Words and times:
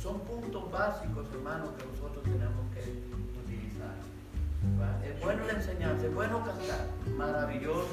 Son 0.00 0.20
puntos 0.20 0.70
básicos, 0.70 1.26
hermanos, 1.34 1.70
que 1.76 1.84
nosotros 1.84 2.22
tenemos 2.22 2.64
que 2.72 3.02
utilizar. 3.42 3.98
Es 5.04 5.20
bueno 5.20 5.44
la 5.44 5.52
enseñanza, 5.54 6.06
es 6.06 6.14
bueno 6.14 6.44
cantar, 6.44 6.86
maravilloso. 7.16 7.88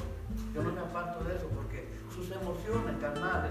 Yo 0.54 0.62
no 0.62 0.70
me 0.70 0.80
aparto 0.80 1.24
de 1.24 1.34
eso 1.34 1.48
porque 1.48 1.88
sus 2.14 2.30
emociones 2.30 2.96
carnales 3.00 3.50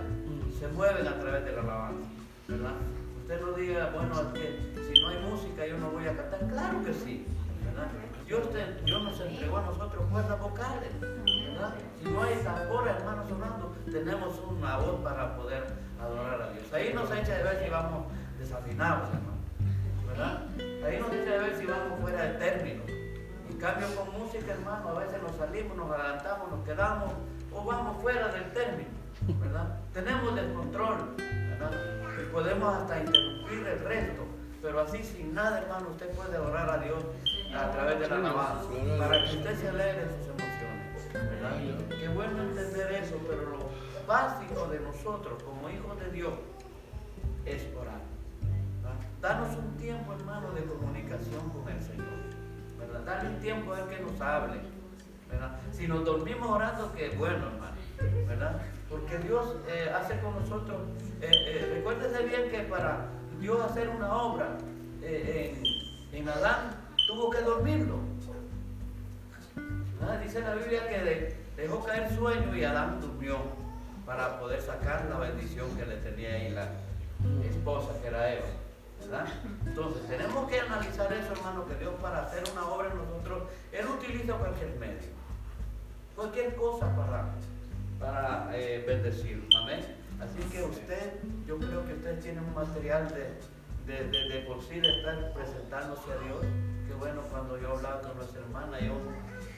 se 0.58 0.70
mueven 0.70 1.06
a 1.06 1.20
través 1.20 1.44
de 1.44 1.52
la 1.52 1.62
alabanza, 1.62 2.08
¿verdad? 2.48 2.76
Usted 3.22 3.42
no 3.42 3.52
diga, 3.54 3.92
bueno, 3.94 4.22
es 4.22 4.28
que 4.40 4.94
si 4.94 5.02
no 5.02 5.10
hay 5.10 5.20
música 5.30 5.68
yo 5.68 5.78
no 5.78 5.90
voy 5.90 6.08
a 6.08 6.16
cantar. 6.16 6.48
Claro 6.48 6.84
que 6.86 6.94
sí, 6.94 7.26
¿verdad? 7.66 7.92
Dios, 8.26 9.04
nos 9.04 9.20
entregó 9.20 9.58
a 9.58 9.62
nosotros 9.64 10.04
cuerdas 10.10 10.40
vocales, 10.40 10.90
¿verdad? 11.02 11.76
Si 12.02 12.10
no 12.10 12.24
hay 12.24 12.36
tambores, 12.38 12.96
hermanos, 12.96 13.28
sonando, 13.28 13.76
tenemos 13.92 14.40
una 14.50 14.78
voz 14.78 15.02
para 15.04 15.36
poder 15.36 15.66
adorar 16.02 16.42
a 16.42 16.52
Dios. 16.52 16.72
Ahí 16.74 16.94
nos 16.94 17.12
echa 17.12 17.38
de 17.38 17.44
ver 17.44 17.64
si 17.64 17.70
vamos 17.70 18.06
desafinados, 18.46 19.10
hermano, 19.10 19.42
¿verdad? 20.08 20.44
Ahí 20.86 21.00
nos 21.00 21.12
echa 21.12 21.32
de 21.32 21.40
ver 21.40 21.58
si 21.58 21.66
vamos 21.66 22.00
fuera 22.00 22.24
de 22.24 22.34
término. 22.38 22.84
En 23.50 23.58
cambio, 23.58 23.88
con 23.96 24.22
música, 24.22 24.54
hermano, 24.54 24.90
a 24.90 25.00
veces 25.00 25.22
nos 25.22 25.36
salimos, 25.36 25.76
nos 25.76 25.92
adelantamos, 25.92 26.52
nos 26.52 26.64
quedamos 26.66 27.12
o 27.52 27.64
vamos 27.64 28.02
fuera 28.02 28.28
del 28.30 28.46
término. 28.54 28.90
¿verdad? 29.40 29.80
Tenemos 29.94 30.36
descontrol, 30.36 31.16
¿verdad? 31.18 31.72
Y 32.22 32.32
podemos 32.32 32.76
hasta 32.76 33.00
interrumpir 33.00 33.68
el 33.68 33.80
resto, 33.80 34.24
pero 34.62 34.82
así 34.82 35.04
sin 35.04 35.34
nada, 35.34 35.62
hermano, 35.62 35.90
usted 35.90 36.10
puede 36.12 36.38
orar 36.38 36.70
a 36.70 36.78
Dios 36.78 37.04
a 37.56 37.72
través 37.72 38.00
de 38.00 38.08
la 38.10 38.16
alabanza, 38.18 38.70
para 39.00 39.24
que 39.24 39.38
usted 39.38 39.60
se 39.60 39.70
alegre 39.70 40.04
en 40.04 40.10
sus 40.10 40.28
emociones, 40.28 41.14
¿verdad? 41.14 41.98
Qué 42.00 42.08
bueno 42.10 42.44
entender 42.44 42.92
eso, 42.92 43.16
pero 43.28 43.42
lo 43.50 44.06
básico 44.06 44.68
de 44.68 44.80
nosotros 44.82 45.42
como 45.42 45.70
hijos 45.70 46.00
de 46.00 46.12
Dios 46.12 46.34
es 47.46 47.64
orar. 47.80 48.15
Danos 49.26 49.58
un 49.58 49.76
tiempo, 49.78 50.14
hermano, 50.14 50.52
de 50.52 50.64
comunicación 50.66 51.50
con 51.50 51.68
el 51.74 51.82
Señor, 51.82 52.06
¿verdad? 52.78 53.00
Dale 53.08 53.40
tiempo 53.40 53.74
a 53.74 53.80
Él 53.80 53.88
que 53.88 54.00
nos 54.00 54.22
hable, 54.22 54.60
¿verdad? 55.32 55.58
Si 55.72 55.88
nos 55.88 56.06
dormimos 56.06 56.48
orando, 56.48 56.94
que 56.94 57.10
bueno, 57.18 57.48
hermano, 57.48 57.76
¿verdad? 58.28 58.62
Porque 58.88 59.18
Dios 59.18 59.56
eh, 59.68 59.90
hace 59.90 60.20
con 60.20 60.36
nosotros, 60.36 60.80
eh, 61.22 61.32
eh, 61.32 61.72
recuérdese 61.74 62.24
bien 62.24 62.52
que 62.52 62.60
para 62.70 63.08
Dios 63.40 63.60
hacer 63.62 63.90
una 63.90 64.16
obra 64.16 64.58
en, 65.02 65.64
en, 66.14 66.30
Adán, 66.30 66.76
tuvo 67.08 67.32
que 67.32 67.42
dormirlo. 67.42 67.96
Dice 70.24 70.40
la 70.42 70.54
Biblia 70.54 70.88
que 70.88 71.36
dejó 71.58 71.84
caer 71.84 72.16
sueño 72.16 72.56
y 72.56 72.64
Adán 72.64 73.02
durmió 73.02 73.38
para 74.06 74.40
poder 74.40 74.62
sacar 74.62 75.08
la 75.10 75.18
bendición 75.18 75.76
que 75.76 75.88
le 75.88 75.96
tenía 75.96 76.30
ahí 76.30 76.52
la 76.52 76.70
esposa, 77.44 78.00
que 78.04 78.10
era 78.10 78.32
Eva. 78.32 78.65
Entonces, 79.66 80.08
tenemos 80.08 80.50
que 80.50 80.60
analizar 80.60 81.12
eso, 81.14 81.34
hermano, 81.34 81.66
que 81.68 81.76
Dios 81.76 81.94
para 82.02 82.24
hacer 82.24 82.44
una 82.52 82.68
obra 82.68 82.90
en 82.92 82.98
nosotros, 82.98 83.44
Él 83.72 83.86
utiliza 83.88 84.34
cualquier 84.34 84.76
medio, 84.80 85.10
cualquier 86.16 86.56
cosa 86.56 86.96
para, 86.96 87.26
para 88.00 88.50
eh, 88.58 88.84
bendecir. 88.88 89.48
Amén. 89.56 89.82
Así 90.20 90.40
que 90.50 90.64
usted, 90.64 91.20
yo 91.46 91.58
creo 91.58 91.86
que 91.86 91.94
usted 91.94 92.20
tiene 92.22 92.40
un 92.40 92.54
material 92.54 93.08
de, 93.10 93.94
de, 93.94 94.30
de, 94.30 94.40
por 94.48 94.62
sí 94.64 94.80
de 94.80 94.98
estar 94.98 95.34
presentándose 95.34 96.12
a 96.12 96.18
Dios. 96.26 96.42
Que 96.88 96.94
bueno, 96.94 97.22
cuando 97.30 97.60
yo 97.60 97.72
hablaba 97.72 98.02
con 98.02 98.18
nuestra 98.18 98.42
hermana, 98.42 98.80
yo 98.80 98.94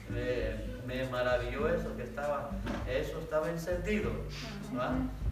me 0.09 1.06
maravilló 1.09 1.68
eso, 1.68 1.95
que 1.95 2.04
estaba, 2.04 2.51
eso 2.88 3.19
estaba 3.19 3.50
encendido. 3.50 4.12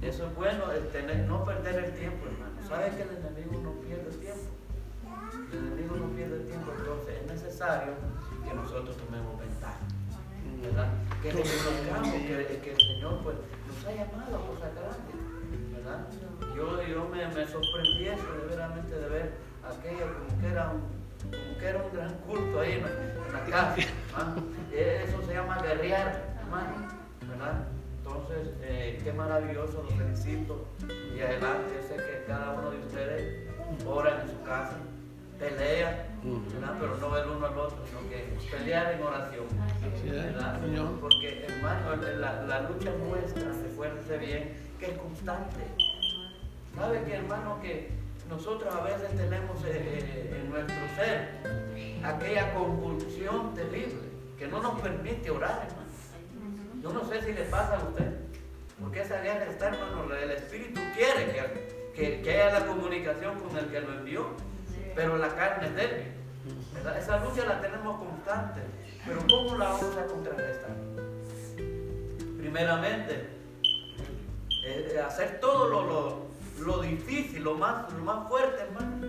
Eso 0.02 0.28
es 0.28 0.36
bueno, 0.36 0.66
tener, 0.92 1.26
no 1.28 1.46
perder 1.46 1.86
el 1.86 1.94
tiempo, 1.94 2.26
hermano. 2.26 2.68
¿Sabe 2.68 2.90
que 2.96 3.04
el 3.04 3.10
enemigo 3.10 3.62
no 3.64 3.72
pierde 3.82 4.10
el 4.10 4.20
tiempo? 4.20 4.52
El 5.52 5.58
enemigo 5.60 5.96
no 5.96 6.08
pierde 6.16 6.36
el 6.36 6.48
tiempo, 6.48 6.72
entonces 6.78 7.16
es 7.22 7.32
necesario 7.32 7.94
que 8.48 8.54
nosotros 8.54 8.98
tomemos 8.98 9.40
ventaja. 9.40 9.80
¿verdad? 10.62 10.88
Que 11.22 11.32
reconozcamos 11.32 12.10
que, 12.10 12.60
que, 12.64 12.72
el 12.72 12.78
Señor 12.78 13.22
pues, 13.24 13.36
nos 13.68 13.86
ha 13.86 13.92
llamado 13.92 14.36
a 14.36 14.48
cosas 14.48 14.72
grandes. 14.74 15.16
¿verdad? 15.72 16.08
Yo, 16.56 16.82
yo 16.84 17.10
me, 17.10 17.28
me 17.28 17.48
sorprendí 17.48 18.08
eso 18.08 18.34
de, 18.34 18.56
veramente 18.56 18.96
de 18.96 19.10
ver 19.10 19.34
aquello 19.64 20.06
como 20.14 20.42
que 20.42 20.48
era 20.48 20.72
un 20.72 21.05
como 21.38 21.58
que 21.60 21.66
era 21.66 21.84
un 21.84 21.94
gran 21.94 22.14
culto 22.20 22.60
ahí 22.60 22.72
en, 22.74 22.84
la 23.34 23.44
casa. 23.46 23.76
Eso 24.72 25.22
se 25.26 25.34
llama 25.34 25.62
guerrear, 25.62 26.36
hermano. 26.40 26.88
¿verdad? 27.28 27.68
Entonces, 27.98 28.54
eh, 28.62 29.00
qué 29.04 29.14
maravilloso, 29.14 29.84
los 29.84 29.94
felicito. 29.94 30.66
Y 31.16 31.22
adelante, 31.22 31.82
sé 31.88 31.96
que 31.96 32.24
cada 32.28 32.54
uno 32.54 32.72
de 32.72 32.78
ustedes 32.80 33.50
ora 33.86 34.22
en 34.22 34.30
su 34.30 34.44
casa, 34.44 34.78
pelea, 35.40 36.08
¿verdad? 36.24 36.76
pero 36.80 36.98
no 36.98 37.18
el 37.18 37.30
uno 37.30 37.46
al 37.46 37.58
otro, 37.58 37.78
sino 37.86 38.10
que 38.10 38.38
pelear 38.56 38.94
en 38.94 39.04
oración. 39.04 39.46
¿verdad? 40.06 40.60
Porque, 41.02 41.46
hermano, 41.46 41.96
la, 41.96 42.44
la 42.44 42.62
lucha 42.70 42.92
nuestra, 42.92 43.52
recuérdese 43.64 44.18
bien, 44.18 44.54
que 44.80 44.92
es 44.92 44.98
constante. 44.98 45.64
¿Sabe 46.76 47.04
que, 47.04 47.16
hermano, 47.16 47.60
que 47.62 47.90
nosotros 48.30 48.74
a 48.74 48.82
veces 48.82 49.10
tenemos 49.16 49.64
eh, 49.66 50.00
eh, 50.02 50.42
en 50.42 50.50
nuestro 50.50 50.78
ser 50.96 51.30
aquella 52.04 52.54
convulsión 52.54 53.54
terrible 53.54 54.02
que 54.38 54.48
no 54.48 54.62
nos 54.62 54.80
permite 54.82 55.30
orar, 55.30 55.68
hermano. 55.68 55.86
Yo 56.82 56.94
no 56.94 57.04
sé 57.06 57.22
si 57.24 57.34
le 57.34 57.44
pasa 57.46 57.78
a 57.78 57.84
usted, 57.84 58.14
porque 58.80 59.02
esa 59.02 59.22
guerra 59.22 59.46
está, 59.46 59.70
hermano, 59.70 60.14
el 60.14 60.32
Espíritu 60.32 60.80
quiere 60.94 61.52
que, 61.96 62.22
que, 62.22 62.32
haya 62.32 62.60
la 62.60 62.68
comunicación 62.68 63.40
con 63.40 63.58
el 63.58 63.66
que 63.68 63.82
lo 63.82 63.94
envió, 63.94 64.28
pero 64.94 65.18
la 65.18 65.30
carne 65.30 65.68
es 65.68 65.76
débil. 65.76 66.12
Esa 67.00 67.20
lucha 67.24 67.46
la 67.46 67.62
tenemos 67.62 67.98
constante, 67.98 68.62
pero 69.06 69.20
¿cómo 69.28 69.58
la 69.58 69.70
vamos 69.70 69.98
a 69.98 70.06
contrarrestar? 70.06 70.76
Primeramente, 72.38 73.30
eh, 74.64 75.02
hacer 75.04 75.40
todo 75.40 75.70
lo, 75.70 75.86
lo 75.86 76.25
lo 76.60 76.82
difícil, 76.82 77.44
lo 77.44 77.56
más, 77.56 77.92
lo 77.94 78.04
más 78.04 78.28
fuerte, 78.28 78.62
hermano, 78.62 79.08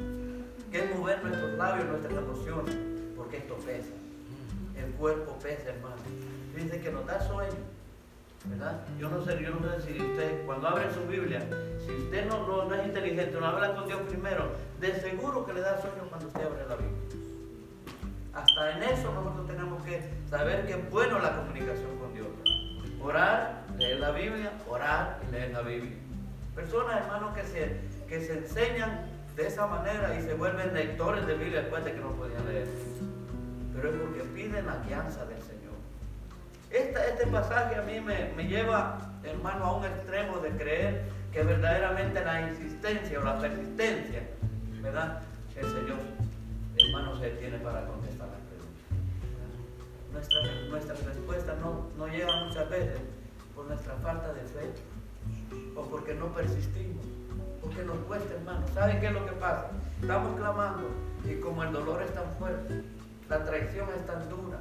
que 0.71 0.85
es 0.85 0.97
mover 0.97 1.23
nuestros 1.23 1.53
labios, 1.55 1.87
nuestras 1.87 2.13
emociones, 2.13 2.77
porque 3.17 3.39
esto 3.39 3.57
pesa. 3.57 3.93
El 4.77 4.93
cuerpo 4.93 5.39
pesa, 5.39 5.71
hermano. 5.71 5.97
Dice 6.55 6.81
que 6.81 6.91
nos 6.91 7.07
da 7.07 7.21
sueño, 7.21 7.55
¿verdad? 8.47 8.81
Yo 8.99 9.09
no 9.09 9.25
sé, 9.25 9.43
yo 9.43 9.51
no 9.51 9.71
sé 9.71 9.93
si 9.93 10.01
usted, 10.01 10.45
cuando 10.47 10.69
abre 10.69 10.93
su 10.93 11.07
Biblia, 11.07 11.41
si 11.85 11.93
usted 11.93 12.27
no, 12.27 12.47
no, 12.47 12.75
es 12.75 12.87
inteligente, 12.87 13.37
no 13.39 13.47
habla 13.47 13.75
con 13.75 13.87
Dios 13.87 14.01
primero, 14.09 14.53
de 14.81 14.95
seguro 15.01 15.47
que 15.47 15.55
le 15.55 15.61
da 15.61 15.81
sueño 15.81 16.09
cuando 16.09 16.27
usted 16.29 16.43
abre 16.43 16.67
la 16.69 16.77
Biblia. 16.77 16.97
Hasta 18.35 18.77
en 18.77 18.83
eso 18.83 19.13
nosotros 19.15 19.47
tenemos 19.47 19.83
que 19.83 20.03
saber 20.29 20.67
que 20.67 20.75
es 20.75 20.91
bueno 20.91 21.19
la 21.19 21.37
comunicación 21.37 21.97
con 21.99 22.13
Dios. 22.13 22.27
Orar, 23.03 23.65
leer 23.79 24.01
la 24.01 24.11
Biblia, 24.11 24.53
orar 24.69 25.21
y 25.27 25.33
leer 25.33 25.53
la 25.53 25.63
Biblia. 25.63 26.06
Personas, 26.57 27.03
hermanos, 27.03 27.35
que 27.35 27.45
se, 27.45 27.77
que 28.09 28.27
se 28.27 28.39
enseñan 28.39 29.05
de 29.37 29.47
esa 29.47 29.67
manera 29.67 30.19
y 30.19 30.23
se 30.23 30.33
vuelven 30.33 30.73
lectores 30.73 31.27
de 31.27 31.35
Biblia 31.35 31.61
después 31.61 31.85
de 31.85 31.93
que 31.93 32.01
no 32.01 32.13
podían 32.13 32.47
leer. 32.47 32.67
Pero 33.75 33.91
es 33.91 34.01
porque 34.01 34.23
piden 34.35 34.65
la 34.65 34.79
guianza 34.79 35.27
del 35.27 35.43
Señor. 35.43 35.75
este 36.71 37.27
pasaje 37.27 37.77
a 37.77 37.83
mí 37.83 38.01
me, 38.01 38.33
me 38.35 38.45
lleva, 38.49 38.97
hermano, 39.23 39.65
a 39.67 39.77
un 39.77 39.85
extremo 39.85 40.39
de 40.39 40.49
creer 40.53 41.05
que 41.31 41.43
verdaderamente 41.43 42.25
la 42.25 42.49
insistencia 42.49 43.21
o 43.21 43.25
la 43.25 43.39
persistencia, 43.39 44.23
¿verdad? 44.81 45.21
El 45.57 45.67
Señor, 45.67 45.99
hermano, 46.79 47.21
se 47.21 47.31
tiene 47.33 47.59
para 47.59 47.85
contestar 47.85 48.29
las 48.29 48.41
preguntas. 48.49 48.97
Nuestra, 50.11 50.41
nuestra 50.71 50.95
respuesta 51.07 51.55
no, 51.61 51.91
no 51.99 52.09
llega 52.09 52.47
muchas 52.47 52.71
veces 52.71 52.99
por 53.55 53.67
nuestra 53.67 53.93
falta 53.97 54.33
de 54.33 54.41
fe 54.41 54.96
o 55.75 55.83
porque 55.83 56.15
no 56.15 56.27
persistimos, 56.35 57.05
porque 57.61 57.83
nos 57.83 57.97
cuesta, 58.09 58.35
hermano. 58.35 58.67
¿Saben 58.75 59.01
qué 59.01 59.07
es 59.07 59.13
lo 59.13 59.27
que 59.27 59.33
pasa? 59.33 59.71
Estamos 60.01 60.37
clamando 60.39 60.91
y 61.25 61.41
como 61.41 61.63
el 61.65 61.73
dolor 61.73 62.03
es 62.03 62.13
tan 62.15 62.31
fuerte, 62.39 62.83
la 63.29 63.45
traición 63.45 63.89
es 63.97 64.07
tan 64.07 64.29
dura, 64.29 64.59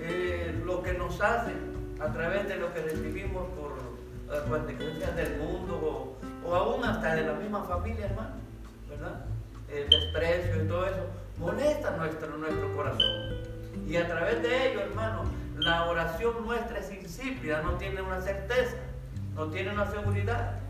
eh, 0.00 0.60
lo 0.64 0.82
que 0.82 0.94
nos 0.94 1.20
hace 1.20 1.52
a 2.00 2.12
través 2.12 2.48
de 2.48 2.56
lo 2.56 2.72
que 2.72 2.82
recibimos 2.82 3.46
por 3.50 3.72
las 4.28 4.42
consecuencias 4.44 5.14
del 5.16 5.38
mundo 5.38 6.16
o, 6.44 6.54
aún 6.54 6.84
hasta 6.84 7.14
de 7.14 7.22
la 7.22 7.34
misma 7.34 7.64
familia, 7.64 8.06
hermano, 8.06 8.34
¿verdad? 8.88 9.26
El 9.68 9.88
desprecio 9.88 10.64
y 10.64 10.66
todo 10.66 10.86
eso, 10.86 11.06
molesta 11.38 11.96
nuestro, 11.96 12.36
nuestro 12.38 12.74
corazón. 12.74 13.36
Y 13.86 13.96
a 13.96 14.06
través 14.06 14.42
de 14.42 14.70
ello, 14.70 14.80
hermano, 14.80 15.24
la 15.58 15.86
oración 15.86 16.46
nuestra 16.46 16.78
es 16.78 16.90
insípida, 16.92 17.62
no 17.62 17.72
tiene 17.74 18.00
una 18.02 18.20
certeza 18.20 18.76
no 19.40 19.48
tiene 19.48 19.72
una 19.72 19.90
seguridad. 19.90 20.60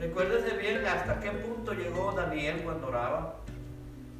Recuérdese 0.00 0.56
bien 0.56 0.84
hasta 0.84 1.20
qué 1.20 1.30
punto 1.30 1.72
llegó 1.72 2.10
Daniel 2.10 2.60
cuando 2.64 2.88
oraba. 2.88 3.36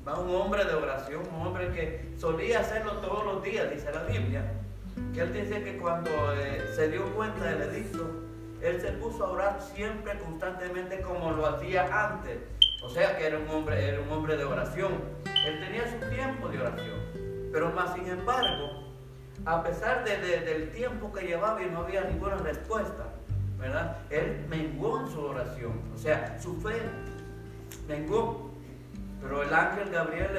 Va 0.07 0.21
un 0.21 0.33
hombre 0.37 0.65
de 0.65 0.75
oración, 0.75 1.23
un 1.37 1.49
hombre 1.49 1.69
que 1.73 2.15
solía 2.17 2.61
hacerlo 2.61 2.93
todos 2.99 3.25
los 3.25 3.43
días, 3.43 3.69
dice 3.73 3.91
la 3.93 4.05
Biblia. 4.05 4.53
Que 5.13 5.23
él 5.23 5.33
dice 5.33 5.65
que 5.65 5.79
cuando 5.79 6.11
eh, 6.33 6.63
se 6.77 6.91
dio 6.91 7.13
cuenta 7.17 7.43
del 7.45 7.63
edicto, 7.63 8.09
él 8.61 8.81
se 8.81 8.93
puso 8.93 9.27
a 9.27 9.31
orar 9.33 9.61
siempre, 9.61 10.17
constantemente, 10.21 11.01
como 11.01 11.33
lo 11.33 11.45
hacía 11.45 12.09
antes. 12.09 12.39
O 12.85 12.89
sea 12.89 13.19
que 13.19 13.27
era 13.27 13.39
un 13.39 13.49
hombre, 13.49 13.85
era 13.85 14.01
un 14.01 14.13
hombre 14.13 14.37
de 14.37 14.45
oración. 14.45 14.93
Él 15.45 15.59
tenía 15.59 15.91
su 15.91 16.09
tiempo 16.09 16.49
de 16.49 16.61
oración. 16.61 17.01
Pero 17.53 17.71
más 17.71 17.95
sin 17.95 18.07
embargo, 18.07 18.85
a 19.45 19.61
pesar 19.65 20.05
del 20.05 20.71
tiempo 20.71 21.13
que 21.13 21.27
llevaba 21.27 21.61
y 21.61 21.67
no 21.67 21.81
había 21.81 22.05
ninguna 22.05 22.37
respuesta, 22.37 23.12
¿verdad? 23.63 23.97
Él 24.11 24.45
menguó 24.49 25.01
en 25.01 25.09
su 25.09 25.21
oración, 25.21 25.81
o 25.95 25.99
sea, 25.99 26.37
su 26.43 26.61
fe 26.61 26.83
menguó. 27.89 28.51
Pero 29.23 29.45
el 29.45 29.55
ángel 29.55 29.89
Gabriel 29.91 30.31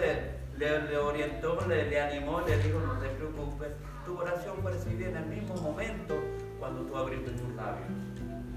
le, 0.57 0.97
orientó, 0.97 1.57
le, 1.67 2.01
animó, 2.01 2.41
le 2.41 2.57
dijo, 2.57 2.79
no 2.79 2.99
te 2.99 3.07
preocupes, 3.09 3.69
tu 4.05 4.19
oración 4.19 4.57
fue 4.61 4.73
en 4.73 5.15
el 5.15 5.25
mismo 5.25 5.55
momento 5.55 6.15
cuando 6.59 6.81
tú 6.81 6.97
abriste 6.97 7.31
tus 7.31 7.55
labios. 7.55 7.87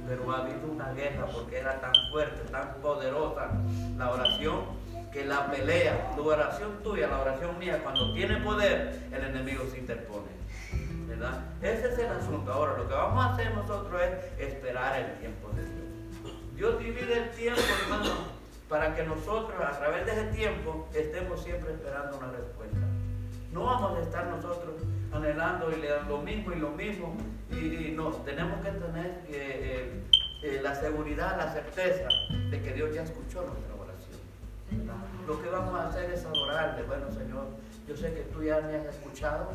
Pero 0.09 0.31
ha 0.33 0.43
habido 0.43 0.67
una 0.71 0.93
guerra 0.93 1.27
porque 1.33 1.59
era 1.59 1.81
tan 1.81 1.93
fuerte, 2.11 2.43
tan 2.51 2.75
poderosa 2.83 3.51
la 3.97 4.11
oración, 4.11 4.63
que 5.13 5.25
la 5.25 5.49
pelea, 5.51 6.13
tu 6.17 6.29
oración 6.29 6.83
tuya, 6.83 7.07
la 7.07 7.21
oración 7.21 7.59
mía, 7.59 7.81
cuando 7.83 8.13
tiene 8.13 8.37
poder, 8.39 9.01
el 9.13 9.25
enemigo 9.25 9.65
se 9.71 9.79
interpone. 9.79 10.36
Ese 11.63 11.89
es 11.89 11.99
el 11.99 12.09
asunto. 12.09 12.53
Ahora, 12.53 12.77
lo 12.77 12.87
que 12.87 12.95
vamos 12.95 13.25
a 13.25 13.33
hacer 13.33 13.55
nosotros 13.55 14.01
es 14.03 14.49
esperar 14.49 15.01
el 15.01 15.19
tiempo 15.19 15.49
de 15.51 15.63
Dios. 15.63 16.37
Dios 16.55 16.79
divide 16.79 17.25
el 17.25 17.31
tiempo, 17.31 17.61
hermano, 17.83 18.13
para 18.69 18.95
que 18.95 19.05
nosotros, 19.05 19.59
a 19.61 19.79
través 19.79 20.07
de 20.07 20.13
ese 20.13 20.25
tiempo, 20.33 20.89
estemos 20.95 21.43
siempre 21.43 21.73
esperando 21.73 22.19
una 22.19 22.31
respuesta. 22.33 22.79
No 23.53 23.65
vamos 23.65 23.99
a 23.99 24.03
estar 24.03 24.27
nosotros 24.27 24.75
anhelando 25.13 25.73
y 25.73 25.81
le 25.81 26.03
lo 26.03 26.19
mismo 26.19 26.53
y 26.53 26.57
lo 26.57 26.71
mismo. 26.71 27.17
Y, 27.51 27.93
no, 27.93 28.11
tenemos 28.25 28.61
que 28.61 28.71
tener 28.71 29.07
eh, 29.29 29.31
eh, 29.31 30.03
eh, 30.43 30.61
la 30.63 30.75
seguridad, 30.75 31.39
la 31.39 31.53
certeza 31.53 32.09
de 32.51 32.63
que 32.63 32.73
Dios 32.75 32.95
ya 32.95 33.03
escuchó 33.03 33.43
nuestra 33.43 33.75
oración. 33.75 34.21
Lo 35.27 35.43
que 35.43 35.49
vamos 35.49 35.75
a 35.75 35.89
hacer 35.89 36.11
es 36.11 36.25
adorarle. 36.25 36.83
Bueno, 36.83 37.11
Señor, 37.11 37.47
yo 37.89 37.97
sé 37.97 38.13
que 38.13 38.23
tú 38.23 38.43
ya 38.43 38.61
me 38.61 38.77
has 38.77 38.87
escuchado 38.87 39.53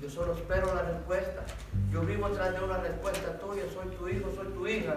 Yo 0.00 0.10
solo 0.10 0.34
espero 0.34 0.74
la 0.74 0.82
respuesta. 0.82 1.42
Yo 1.90 2.02
vivo 2.02 2.28
tras 2.28 2.52
de 2.52 2.62
una 2.62 2.78
respuesta 2.78 3.38
tuya. 3.38 3.62
Soy 3.72 3.88
tu 3.96 4.08
hijo, 4.08 4.30
soy 4.34 4.48
tu 4.48 4.68
hija. 4.68 4.94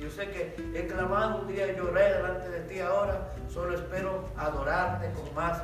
Yo 0.00 0.10
sé 0.10 0.30
que 0.30 0.54
he 0.74 0.86
clamado 0.86 1.42
un 1.42 1.48
día, 1.48 1.76
lloré 1.76 2.14
delante 2.14 2.48
de 2.48 2.60
ti 2.60 2.80
ahora. 2.80 3.32
Solo 3.52 3.74
espero 3.74 4.24
adorarte 4.36 5.12
con 5.12 5.34
más, 5.34 5.62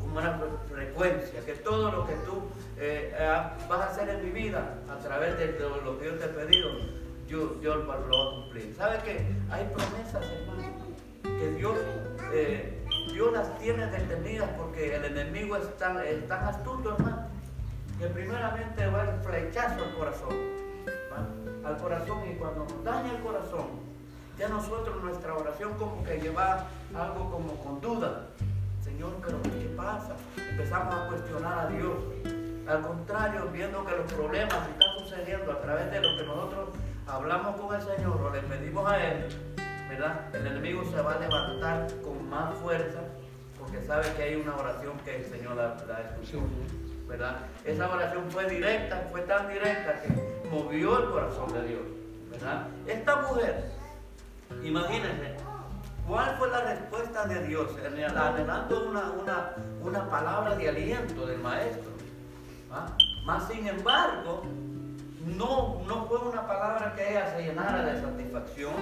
con, 0.00 0.14
más 0.14 0.40
frecuencia. 0.72 1.44
Que 1.44 1.52
todo 1.52 1.92
lo 1.92 2.06
que 2.06 2.14
tú 2.24 2.42
eh, 2.78 3.14
eh, 3.14 3.48
vas 3.68 3.80
a 3.80 3.90
hacer 3.90 4.08
en 4.08 4.24
mi 4.24 4.30
vida 4.30 4.74
a 4.90 4.98
través 5.00 5.36
de 5.36 5.58
lo 5.58 5.98
que 5.98 6.06
yo 6.06 6.14
te 6.14 6.24
he 6.24 6.28
pedido, 6.28 6.70
yo, 7.28 7.60
yo 7.60 7.76
lo 7.76 7.84
voy 7.84 7.96
a 7.96 8.42
cumplir. 8.42 8.74
¿Sabe 8.74 9.00
qué? 9.04 9.26
Hay 9.50 9.66
promesas, 9.66 10.24
hermano, 10.24 10.62
que 11.24 11.50
Dios, 11.58 11.76
eh, 12.32 12.82
Dios 13.12 13.32
las 13.34 13.58
tiene 13.58 13.86
detenidas 13.88 14.48
porque 14.56 14.96
el 14.96 15.04
enemigo 15.04 15.56
es 15.56 15.76
tan, 15.76 15.98
es 16.00 16.26
tan 16.26 16.44
astuto, 16.44 16.94
hermano 16.94 17.33
que 17.98 18.06
primeramente 18.06 18.86
va 18.86 19.02
el 19.02 19.20
flechazo 19.20 19.84
al 19.84 19.94
corazón, 19.94 20.34
al 21.64 21.76
corazón 21.78 22.18
y 22.30 22.34
cuando 22.34 22.64
nos 22.64 22.84
daña 22.84 23.12
el 23.12 23.22
corazón, 23.22 23.66
ya 24.38 24.48
nosotros 24.48 25.02
nuestra 25.02 25.34
oración 25.34 25.74
como 25.74 26.02
que 26.02 26.20
lleva 26.20 26.66
algo 26.94 27.30
como 27.30 27.54
con 27.62 27.80
duda. 27.80 28.26
Señor, 28.82 29.12
pero 29.24 29.40
¿qué 29.42 29.72
pasa? 29.76 30.16
Empezamos 30.36 30.94
a 30.94 31.08
cuestionar 31.08 31.58
a 31.58 31.66
Dios. 31.68 31.94
Al 32.66 32.82
contrario, 32.82 33.48
viendo 33.52 33.84
que 33.84 33.92
los 33.92 34.12
problemas 34.12 34.68
están 34.68 34.98
sucediendo 34.98 35.52
a 35.52 35.60
través 35.60 35.90
de 35.90 36.00
lo 36.00 36.16
que 36.16 36.24
nosotros 36.24 36.68
hablamos 37.06 37.60
con 37.60 37.74
el 37.74 37.82
Señor 37.82 38.20
o 38.20 38.30
le 38.30 38.40
pedimos 38.40 38.90
a 38.90 39.04
Él, 39.04 39.28
¿verdad? 39.88 40.34
El 40.34 40.46
enemigo 40.46 40.82
se 40.84 41.00
va 41.00 41.14
a 41.14 41.18
levantar 41.18 41.88
con 42.02 42.28
más 42.28 42.54
fuerza 42.54 43.00
porque 43.58 43.82
sabe 43.84 44.12
que 44.16 44.22
hay 44.22 44.34
una 44.36 44.56
oración 44.56 44.98
que 45.04 45.16
el 45.16 45.24
Señor 45.26 45.56
la, 45.56 45.76
la 45.86 46.00
escuchó. 46.00 46.40
Esa 47.64 47.88
oración 47.88 48.24
fue 48.30 48.48
directa, 48.48 49.06
fue 49.12 49.20
tan 49.22 49.48
directa 49.48 50.02
que 50.02 50.48
movió 50.50 50.98
el 50.98 51.10
corazón 51.10 51.52
de 51.52 51.68
Dios, 51.68 51.82
¿verdad? 52.30 52.66
Esta 52.86 53.22
mujer, 53.22 53.70
imagínense, 54.62 55.36
¿cuál 56.08 56.36
fue 56.36 56.50
la 56.50 56.60
respuesta 56.62 57.26
de 57.26 57.46
Dios? 57.46 57.70
Anhelando 57.86 58.88
una, 58.88 59.10
una, 59.12 59.50
una 59.80 60.10
palabra 60.10 60.56
de 60.56 60.68
aliento 60.68 61.26
del 61.26 61.38
maestro. 61.38 61.92
¿ah? 62.72 62.86
Más 63.24 63.48
sin 63.48 63.68
embargo, 63.68 64.42
no, 65.24 65.82
no 65.86 66.06
fue 66.06 66.18
una 66.18 66.46
palabra 66.46 66.94
que 66.96 67.10
ella 67.12 67.32
se 67.34 67.44
llenara 67.44 67.84
de 67.84 68.00
satisfacción, 68.00 68.74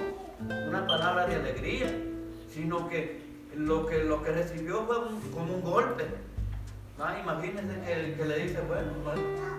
una 0.67 0.87
palabra 0.87 1.27
de 1.27 1.35
alegría, 1.35 1.87
sino 2.49 2.89
que 2.89 3.21
lo 3.55 3.85
que, 3.85 4.03
lo 4.03 4.23
que 4.23 4.31
recibió 4.31 4.85
fue 4.85 4.97
como 5.31 5.53
un 5.53 5.61
golpe 5.61 6.07
Ah, 7.05 7.19
imagínense 7.19 7.81
que, 7.81 8.15
que, 8.15 8.25
le 8.25 8.37
dice, 8.37 8.61
bueno, 8.61 8.93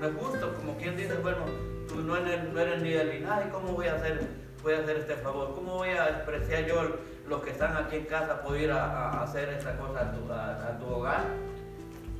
me 0.00 0.08
gusta, 0.12 0.50
como 0.56 0.78
quien 0.78 0.96
dice, 0.96 1.12
bueno, 1.16 1.44
tú 1.86 1.96
no 1.96 2.16
eres, 2.16 2.42
no 2.50 2.58
eres 2.58 2.80
ni 2.80 2.88
del 2.88 3.10
linaje, 3.10 3.50
¿cómo 3.50 3.72
voy 3.72 3.86
a 3.86 3.96
hacer, 3.96 4.18
voy 4.62 4.72
a 4.72 4.78
hacer 4.78 4.96
este 4.96 5.16
favor? 5.16 5.54
¿Cómo 5.54 5.74
voy 5.74 5.90
a 5.90 6.06
despreciar 6.06 6.64
yo 6.64 6.96
los 7.28 7.42
que 7.42 7.50
están 7.50 7.76
aquí 7.76 7.96
en 7.96 8.06
casa 8.06 8.40
por 8.40 8.56
ir 8.56 8.70
a, 8.70 9.22
hacer 9.22 9.50
esta 9.50 9.76
cosa 9.76 10.00
a 10.00 10.12
tu, 10.12 10.32
a, 10.32 10.78
tu 10.78 10.86
hogar? 10.86 11.22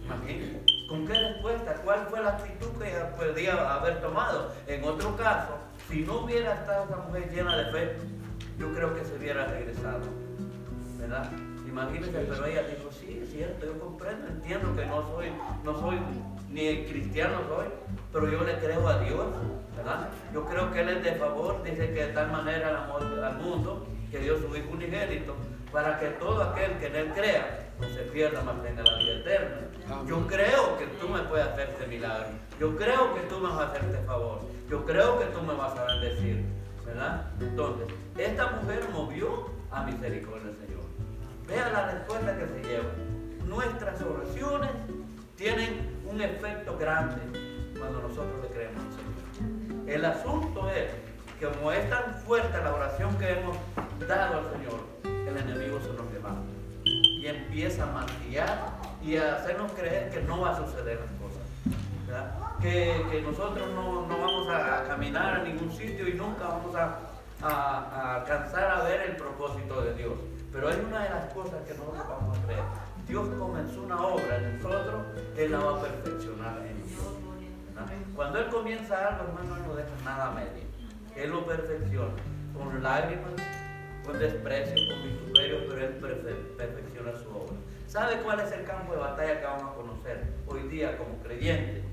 Imagínense. 0.05 0.61
¿Con 0.91 1.07
qué 1.07 1.15
respuesta? 1.15 1.75
¿Cuál 1.83 2.07
fue 2.11 2.21
la 2.21 2.29
actitud 2.29 2.73
que 2.79 2.91
podía 3.17 3.77
haber 3.77 4.03
tomado? 4.03 4.53
En 4.67 4.85
otro 4.85 5.17
caso, 5.17 5.57
si 5.89 6.03
no 6.03 6.21
hubiera 6.21 6.53
estado 6.53 6.85
esa 6.85 6.97
mujer 6.99 7.31
llena 7.33 7.57
de 7.57 7.73
fe, 7.73 7.97
yo 8.59 8.71
creo 8.75 8.95
que 8.95 9.03
se 9.07 9.15
hubiera 9.15 9.47
regresado. 9.47 10.03
¿Verdad? 10.99 11.31
Imagínense, 11.67 12.11
pero 12.29 12.45
ella 12.45 12.63
dijo, 12.65 12.91
sí, 12.93 13.21
es 13.23 13.24
cierto, 13.35 13.67
yo 13.67 13.81
comprendo, 13.81 14.29
entiendo 14.29 14.77
que 14.77 14.87
no 14.87 15.07
soy, 15.09 15.33
no 15.65 15.81
soy 15.81 15.99
ni 16.51 16.85
cristiano 16.85 17.39
soy, 17.49 17.67
pero 18.13 18.31
yo 18.31 18.45
le 18.45 18.59
creo 18.59 18.87
a 18.89 18.99
Dios, 19.01 19.27
¿verdad? 19.77 20.09
Yo 20.33 20.45
creo 20.45 20.73
que 20.73 20.81
Él 20.81 20.89
es 20.91 21.03
de 21.03 21.13
favor, 21.15 21.63
dice 21.65 21.93
que 21.93 22.07
de 22.07 22.13
tal 22.13 22.31
manera 22.31 22.71
el 22.71 22.77
amor 22.77 23.03
al 23.03 23.37
mundo, 23.39 23.87
que 24.11 24.21
dio 24.21 24.39
su 24.39 24.57
Hijo 24.57 24.71
unigénito, 24.73 25.35
para 25.73 25.99
que 25.99 26.07
todo 26.11 26.41
aquel 26.43 26.79
que 26.79 26.87
en 26.87 26.97
Él 26.97 27.13
crea 27.13 27.73
no 27.81 27.89
se 27.89 28.03
pierda, 28.03 28.43
más 28.43 28.63
tenga 28.63 28.85
la 28.85 28.99
vida 28.99 29.15
eterna. 29.17 29.57
Yo 30.07 30.27
creo 30.29 30.79
que 30.79 30.87
tú 31.01 31.09
me 31.09 31.21
puedes 31.23 31.47
hacer 31.49 31.71
este 31.71 31.87
milagro, 31.89 32.29
yo 32.61 32.77
creo 32.77 33.15
que 33.15 33.21
tú 33.23 33.41
me 33.41 33.49
vas 33.49 33.59
a 33.59 33.67
hacer 33.71 33.85
este 33.85 34.07
favor, 34.07 34.43
yo 34.71 34.85
creo 34.85 35.19
que 35.19 35.25
tú 35.27 35.43
me 35.43 35.55
vas 35.55 35.77
a 35.77 35.85
bendecir, 35.87 36.45
¿verdad? 36.87 37.27
Entonces, 37.41 37.89
esta 38.17 38.47
mujer 38.53 38.85
movió 38.93 39.51
a 39.73 39.83
misericordia 39.83 40.47
del 40.47 40.57
Señor. 40.67 40.85
Vea 41.49 41.69
la 41.71 41.91
respuesta 41.91 42.39
que 42.39 42.47
se 42.47 42.69
lleva. 42.69 42.91
Nuestras 43.47 44.01
oraciones 44.03 44.71
tienen 45.37 46.01
un 46.11 46.21
efecto 46.21 46.77
grande 46.79 47.23
cuando 47.79 48.01
nosotros 48.03 48.43
le 48.43 48.49
creemos 48.49 48.83
al 48.85 48.93
Señor. 48.93 49.89
El 49.89 50.05
asunto 50.05 50.71
es 50.71 50.91
que 51.39 51.47
como 51.47 51.73
es 51.73 51.89
tan 51.91 52.15
fuerte 52.27 52.59
la 52.63 52.75
oración 52.75 53.17
que 53.19 53.33
hemos 53.33 53.57
dado 54.09 54.39
al 54.39 54.51
Señor, 54.53 54.81
el 55.05 55.37
enemigo 55.37 55.81
se 55.81 55.93
nos 55.93 56.13
levanta 56.13 56.53
y 56.85 57.27
empieza 57.27 57.85
a 57.85 57.87
maquillar 57.87 58.59
y 59.03 59.17
a 59.17 59.37
hacernos 59.37 59.73
creer 59.73 60.11
que 60.11 60.21
no 60.23 60.41
va 60.41 60.51
a 60.53 60.57
suceder 60.57 61.01
las 61.01 61.11
cosas. 61.21 61.43
Que, 62.61 63.23
nosotros 63.23 63.69
no, 63.75 64.07
vamos 64.07 64.49
a 64.49 64.85
caminar 64.85 65.41
a 65.41 65.43
ningún 65.43 65.71
sitio 65.73 66.09
y 66.09 66.15
nunca 66.15 66.47
vamos 66.49 66.75
a, 66.77 66.99
a 67.43 68.17
alcanzar 68.17 68.71
a 68.71 68.85
ver 68.85 69.11
el 69.11 69.17
propósito 69.17 69.83
de 69.83 69.95
Dios. 69.95 70.15
Pero 70.53 70.69
hay 70.69 70.77
una 70.87 71.03
de 71.03 71.11
las 71.11 71.33
cosas 71.35 71.63
que 71.67 71.75
nosotros 71.75 72.05
vamos 72.09 72.39
a 72.39 72.43
creer. 72.43 72.63
Dios 73.07 73.29
comenzó 73.39 73.83
una 73.83 74.01
obra 74.01 74.37
en 74.39 74.57
nosotros, 74.57 75.03
Él 75.37 75.53
la 75.53 75.59
va 75.59 75.79
a 75.79 75.83
perfeccionar 75.83 76.67
en 76.67 76.81
nosotros. 76.81 77.19
Cuando 78.15 78.39
Él 78.39 78.47
comienza 78.49 79.09
algo, 79.09 79.25
hermano, 79.25 79.57
Él 79.57 79.63
no 79.67 79.75
deja 79.75 79.91
nada 80.05 80.31
medio. 80.31 80.65
Él 81.17 81.31
lo 81.31 81.45
perfecciona 81.47 82.15
con 82.57 82.83
lágrimas, 82.83 83.33
con 84.07 84.19
desprecio, 84.19 84.75
con 84.89 85.03
vituperio, 85.03 85.59
pero 85.69 85.87
Él 85.87 85.95
perfecciona 86.57 87.13
su 87.13 87.29
obra. 87.31 87.57
¿Sabe 87.87 88.23
cuál 88.23 88.41
es 88.41 88.53
el 88.53 88.65
campo 88.65 88.93
de 88.93 88.99
batalla 88.99 89.41
que 89.41 89.47
vamos 89.47 89.73
a 89.73 89.75
conocer 89.75 90.25
hoy 90.47 90.63
día 90.69 90.97
como 90.97 91.19
creyentes? 91.23 91.85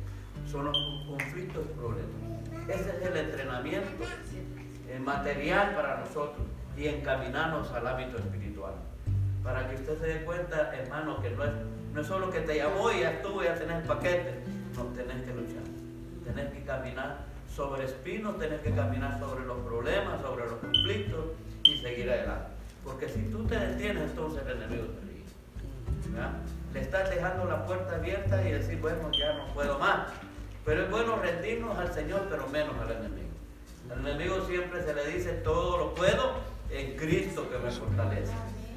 Son 0.46 0.66
los 0.66 0.78
conflictos 1.08 1.66
y 1.66 1.74
problemas. 1.78 2.70
Ese 2.70 2.90
es 2.90 3.06
el 3.06 3.18
entrenamiento 3.18 4.06
material 5.04 5.76
para 5.76 6.00
nosotros 6.00 6.46
y 6.78 6.88
encaminarnos 6.88 7.72
al 7.72 7.86
ámbito 7.88 8.18
espiritual. 8.18 8.74
Para 9.44 9.68
que 9.68 9.76
usted 9.76 10.00
se 10.00 10.08
dé 10.08 10.26
cuenta, 10.26 10.74
hermano, 10.76 11.22
que 11.22 11.32
no 11.32 11.44
es, 11.44 11.52
no 11.94 12.02
es 12.02 12.08
solo 12.08 12.30
que 12.30 12.42
te 12.42 12.58
llamó 12.58 12.92
y 12.92 13.02
ya 13.02 13.12
estuvo, 13.12 13.44
ya 13.44 13.56
tenés 13.56 13.78
el 13.78 13.84
paquete. 13.84 14.36
No, 14.76 14.84
tenés 14.86 15.24
que 15.24 15.34
luchar. 15.34 15.64
Tenés 16.26 16.54
que 16.54 16.64
caminar 16.64 17.26
sobre 17.56 17.86
espinos, 17.86 18.38
tenés 18.40 18.62
que 18.62 18.72
caminar 18.72 19.20
sobre 19.20 19.46
los 19.46 19.58
problemas, 19.60 20.22
sobre 20.22 20.46
los 20.46 20.54
conflictos 20.56 21.26
y 21.64 21.78
seguir 21.78 22.10
adelante. 22.10 22.52
Porque 22.84 23.10
si 23.10 23.24
tú 23.24 23.46
te 23.46 23.60
detienes, 23.60 24.12
entonces 24.12 24.44
el 24.46 24.58
enemigo 24.58 24.86
te 24.86 25.02
ríe. 25.02 25.24
Le 26.74 26.82
estás 26.82 27.10
dejando 27.10 27.46
la 27.46 27.66
puerta 27.66 27.96
abierta 27.96 28.48
y 28.48 28.52
decir, 28.52 28.80
bueno, 28.80 29.12
ya 29.12 29.34
no 29.34 29.54
puedo 29.54 29.78
más. 29.80 30.08
Pero 30.66 30.84
es 30.84 30.92
bueno 30.92 31.18
rendirnos 31.18 31.78
al 31.78 31.94
Señor, 31.94 32.28
pero 32.30 32.48
menos 32.48 32.76
al 32.80 32.92
enemigo. 32.92 33.30
Al 33.92 34.00
enemigo 34.00 34.46
siempre 34.46 34.84
se 34.84 34.94
le 34.94 35.08
dice, 35.08 35.32
todo 35.44 35.78
lo 35.78 35.96
puedo 35.96 36.36
en 36.70 36.96
Cristo 36.96 37.50
que 37.50 37.58
me 37.58 37.72
fortalece. 37.72 38.32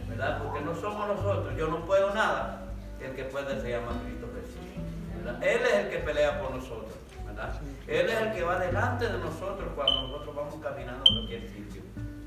¿Verdad? 0.08 0.42
Porque 0.42 0.60
no 0.60 0.74
somos 0.74 1.08
nosotros, 1.08 1.56
yo 1.56 1.68
no 1.68 1.84
puedo 1.86 2.14
nada. 2.14 2.60
El 3.00 3.14
que 3.14 3.24
puede 3.24 3.60
se 3.60 3.70
llama 3.70 3.92
Cristo 4.04 4.28
Jesús. 4.34 5.42
Él 5.42 5.60
es 5.62 5.74
el 5.74 5.90
que 5.90 5.98
pelea 5.98 6.40
por 6.40 6.54
nosotros. 6.54 6.94
¿verdad? 7.26 7.54
Él 7.86 8.08
es 8.08 8.20
el 8.20 8.32
que 8.32 8.42
va 8.42 8.58
delante 8.58 9.06
de 9.06 9.18
nosotros 9.18 9.68
cuando 9.74 10.08
nosotros 10.08 10.34
vamos 10.34 10.54
caminando 10.62 11.02
a 11.02 11.14
cualquier 11.14 11.42
sitio. 11.48 11.82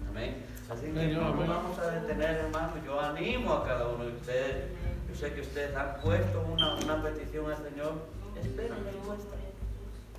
Amén. 0.10 0.46
Así 0.70 0.88
que 0.92 1.08
no 1.08 1.34
nos 1.34 1.48
vamos 1.48 1.80
a 1.80 1.92
detener, 1.92 2.38
hermano. 2.38 2.74
Yo 2.86 3.00
animo 3.00 3.54
a 3.54 3.66
cada 3.66 3.88
uno 3.88 4.06
de 4.06 4.12
ustedes. 4.12 4.66
Yo 5.10 5.16
sé 5.16 5.34
que 5.34 5.42
ustedes 5.42 5.76
han 5.76 6.02
puesto 6.02 6.42
una, 6.42 6.76
una 6.76 7.02
petición 7.02 7.50
al 7.50 7.58
Señor. 7.58 7.94
Esperen 8.36 8.84
respuesta. 8.84 9.36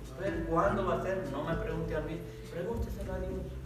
Esperen 0.03 0.45
cuándo 0.49 0.87
va 0.87 0.95
a 0.95 1.03
ser. 1.03 1.23
No 1.31 1.43
me 1.43 1.55
pregunte 1.55 1.95
a 1.95 2.01
mí. 2.01 2.19
Pregúnteselo 2.51 3.13
a 3.13 3.19
Dios 3.19 3.59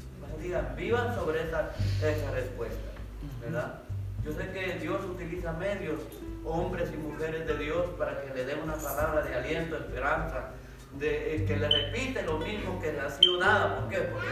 digan, 0.44 0.76
vivan 0.76 1.16
sobre 1.16 1.44
esa, 1.44 1.72
esa 2.02 2.32
respuesta, 2.32 2.92
¿verdad? 3.42 3.80
Yo 4.25 4.32
sé 4.32 4.50
que 4.51 4.80
Dios 4.80 5.03
utiliza 5.03 5.51
medios, 5.53 6.00
hombres 6.46 6.89
y 6.94 6.98
mujeres 6.98 7.46
de 7.46 7.58
Dios, 7.58 7.88
para 7.98 8.22
que 8.22 8.34
le 8.34 8.46
den 8.46 8.60
una 8.63 8.75
palabra 8.75 9.22
de 9.22 9.36
aliento, 9.36 9.75
esperanza, 9.75 10.51
de, 10.98 11.36
eh, 11.36 11.46
que 11.46 11.58
le 11.58 11.68
repite 11.68 12.24
lo 12.24 12.38
mismo 12.38 12.80
que 12.80 12.94
le 12.94 13.01
ha 13.01 13.10
sido 13.10 13.39
nada. 13.39 13.80
¿Por 13.80 13.89
qué? 13.89 13.98
Porque 13.98 14.27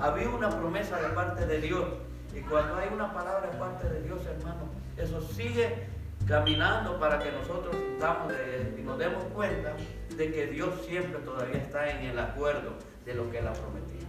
había 0.00 0.28
una 0.30 0.50
promesa 0.50 1.00
de 1.00 1.08
parte 1.10 1.46
de 1.46 1.60
Dios. 1.60 1.86
Y 2.34 2.40
cuando 2.40 2.76
hay 2.76 2.88
una 2.92 3.12
palabra 3.12 3.48
de 3.48 3.56
parte 3.56 3.88
de 3.88 4.02
Dios, 4.02 4.18
hermano, 4.26 4.68
eso 4.96 5.20
sigue 5.20 5.86
caminando 6.26 6.98
para 6.98 7.20
que 7.20 7.30
nosotros 7.30 7.76
estamos 7.94 8.32
y 8.76 8.82
nos 8.82 8.98
demos 8.98 9.22
cuenta 9.32 9.74
de 10.16 10.32
que 10.32 10.46
Dios 10.46 10.70
siempre 10.88 11.20
todavía 11.20 11.58
está 11.58 11.88
en 11.88 12.06
el 12.06 12.18
acuerdo 12.18 12.72
de 13.04 13.14
lo 13.14 13.30
que 13.30 13.38
Él 13.38 13.46
ha 13.46 13.52
prometido. 13.52 14.06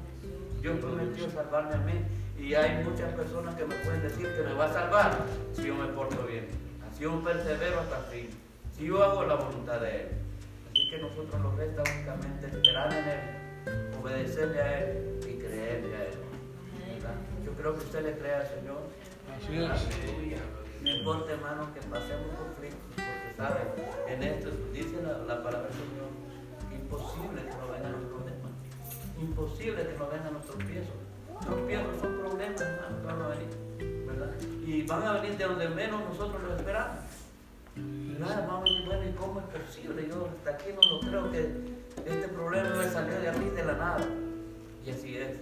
Dios 0.62 0.80
prometió 0.80 1.30
salvarme 1.30 1.76
a 1.76 1.78
mí 1.78 1.94
y 2.40 2.54
hay 2.54 2.84
muchas 2.84 3.12
personas 3.14 3.56
que 3.56 3.66
me 3.66 3.76
pueden 3.76 4.02
decir 4.04 4.28
que 4.36 4.44
me 4.44 4.54
va 4.54 4.66
a 4.66 4.74
salvar 4.74 5.18
si 5.54 5.68
yo 5.68 5.76
me 5.76 5.88
porto 5.88 6.24
bien. 6.28 6.48
Así 6.88 7.04
yo 7.04 7.24
persevero 7.24 7.80
hasta 7.80 7.98
el 7.98 8.06
fin. 8.06 8.30
Si 8.78 8.86
yo 8.86 9.04
hago 9.04 9.26
la 9.26 9.36
voluntad 9.36 9.82
de 9.82 10.02
Él. 10.02 10.08
y 10.74 10.90
que 10.90 11.00
nosotros 11.00 11.42
nos 11.42 11.56
resta 11.58 11.82
únicamente 11.82 12.46
esperar 12.46 12.94
en 12.94 13.08
Él, 13.08 14.00
obedecerle 14.00 14.62
a 14.62 14.80
Él 14.80 15.20
y 15.22 15.34
creerle 15.40 15.96
a 15.96 16.04
Él. 16.04 16.14
Yo 17.44 17.52
creo 17.54 17.74
que 17.74 17.84
usted 17.84 18.04
le 18.04 18.18
crea 18.18 18.42
al 18.42 18.48
Señor. 18.48 18.82
No 20.82 20.90
importa, 20.96 21.34
hermano, 21.34 21.74
que 21.74 21.82
pasemos 21.82 22.28
conflictos, 22.38 22.80
porque 22.96 23.36
sabe, 23.36 23.62
en 24.08 24.24
esto 24.24 24.52
dice 24.72 25.02
la, 25.02 25.18
la 25.20 25.44
palabra 25.44 25.68
del 25.68 25.74
Señor, 25.74 26.10
imposible 26.72 27.42
que 27.42 27.58
no 27.58 27.74
vengan 27.74 27.92
los 27.94 28.12
problemas, 28.12 28.52
imposible 29.20 29.88
que 29.88 29.98
no 29.98 30.08
vengan 30.10 30.34
los 30.34 30.46
tropiezos. 30.46 31.07
Tropiezos 31.42 32.02
son 32.02 32.18
problemas, 32.20 32.62
hermano, 32.62 32.98
que 33.00 33.06
van 33.06 33.22
a 33.22 33.28
venir, 33.28 34.06
¿verdad? 34.06 34.34
Y 34.66 34.84
van 34.84 35.04
a 35.04 35.14
venir 35.14 35.38
de 35.38 35.46
donde 35.46 35.70
menos 35.70 36.02
nosotros 36.10 36.42
lo 36.44 36.56
esperamos. 36.56 36.98
¿Verdad? 37.76 38.48
Vamos 38.48 38.70
a 38.70 38.74
decir, 38.74 38.86
bueno, 38.88 39.10
¿y 39.10 39.14
cómo 39.14 39.40
es 39.40 39.46
posible? 39.62 40.08
Yo 40.10 40.28
hasta 40.28 40.50
aquí 40.52 40.74
no 40.74 40.82
lo 40.90 41.00
creo 41.02 41.32
que 41.32 41.78
este 42.06 42.28
problema 42.30 42.70
me 42.70 42.90
salió 42.90 43.20
de 43.20 43.30
aquí 43.30 43.50
de 43.56 43.66
la 43.66 43.74
nada. 43.74 44.06
Y 44.86 44.90
así 44.90 45.18
es, 45.18 45.38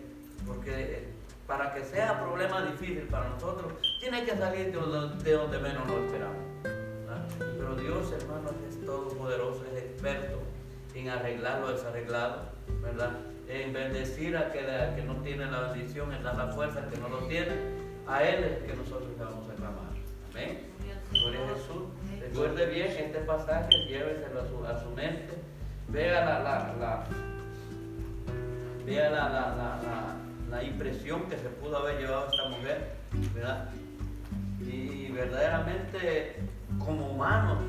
porque 0.46 1.08
para 1.48 1.74
que 1.74 1.86
sea 1.86 2.20
problema 2.22 2.62
difícil 2.64 3.04
para 3.04 3.30
nosotros, 3.30 3.74
tiene 4.00 4.26
que 4.26 4.36
salir 4.36 4.72
de 4.72 5.32
donde, 5.32 5.60
menos 5.60 5.88
lo 5.88 6.06
esperamos. 6.06 6.44
Pero 7.40 7.76
Dios, 7.76 8.12
hermano, 8.12 8.50
es 8.68 8.86
todopoderoso, 8.86 9.64
es 9.74 9.84
experto 9.84 10.40
en 10.94 11.10
arreglar 11.10 11.62
lo 11.62 11.72
desarreglado, 11.72 12.50
¿verdad? 12.82 13.12
En 13.48 13.74
bendecir 13.74 14.36
a 14.36 14.52
que, 14.52 14.60
que 14.96 15.04
no 15.04 15.16
tiene 15.18 15.46
la 15.46 15.72
bendición, 15.72 16.12
en 16.14 16.24
dar 16.24 16.36
la 16.36 16.48
fuerza 16.48 16.88
que 16.90 16.98
no 16.98 17.10
lo 17.10 17.20
tiene. 17.28 17.54
A 18.08 18.24
Él 18.24 18.44
es 18.44 18.58
que 18.64 18.76
nosotros 18.76 19.10
le 19.18 19.24
vamos 19.24 19.50
a 19.50 19.54
clamar. 19.54 19.92
Amén. 20.32 20.60
Gloria 21.12 21.40
a 21.42 21.56
Jesús. 21.56 21.84
Recuerde 22.20 22.66
bien 22.68 22.88
este 22.88 23.20
pasaje, 23.20 23.70
lléveselo 23.88 24.42
a 24.42 24.48
su, 24.48 24.66
a 24.66 24.84
su 24.84 24.90
mente. 24.92 25.34
Vea 25.90 26.26
la, 26.26 26.40
la, 26.40 26.76
la 26.80 27.04
vea 28.86 29.10
la, 29.10 29.30
la 29.30 30.16
la 30.50 30.64
impresión 30.64 31.24
que 31.24 31.38
se 31.38 31.50
pudo 31.50 31.78
haber 31.78 32.00
llevado 32.00 32.28
esta 32.32 32.50
mujer, 32.50 32.96
¿verdad? 33.34 33.70
Y 34.62 35.12
verdaderamente, 35.12 36.38
como 36.80 37.12
humanos, 37.12 37.60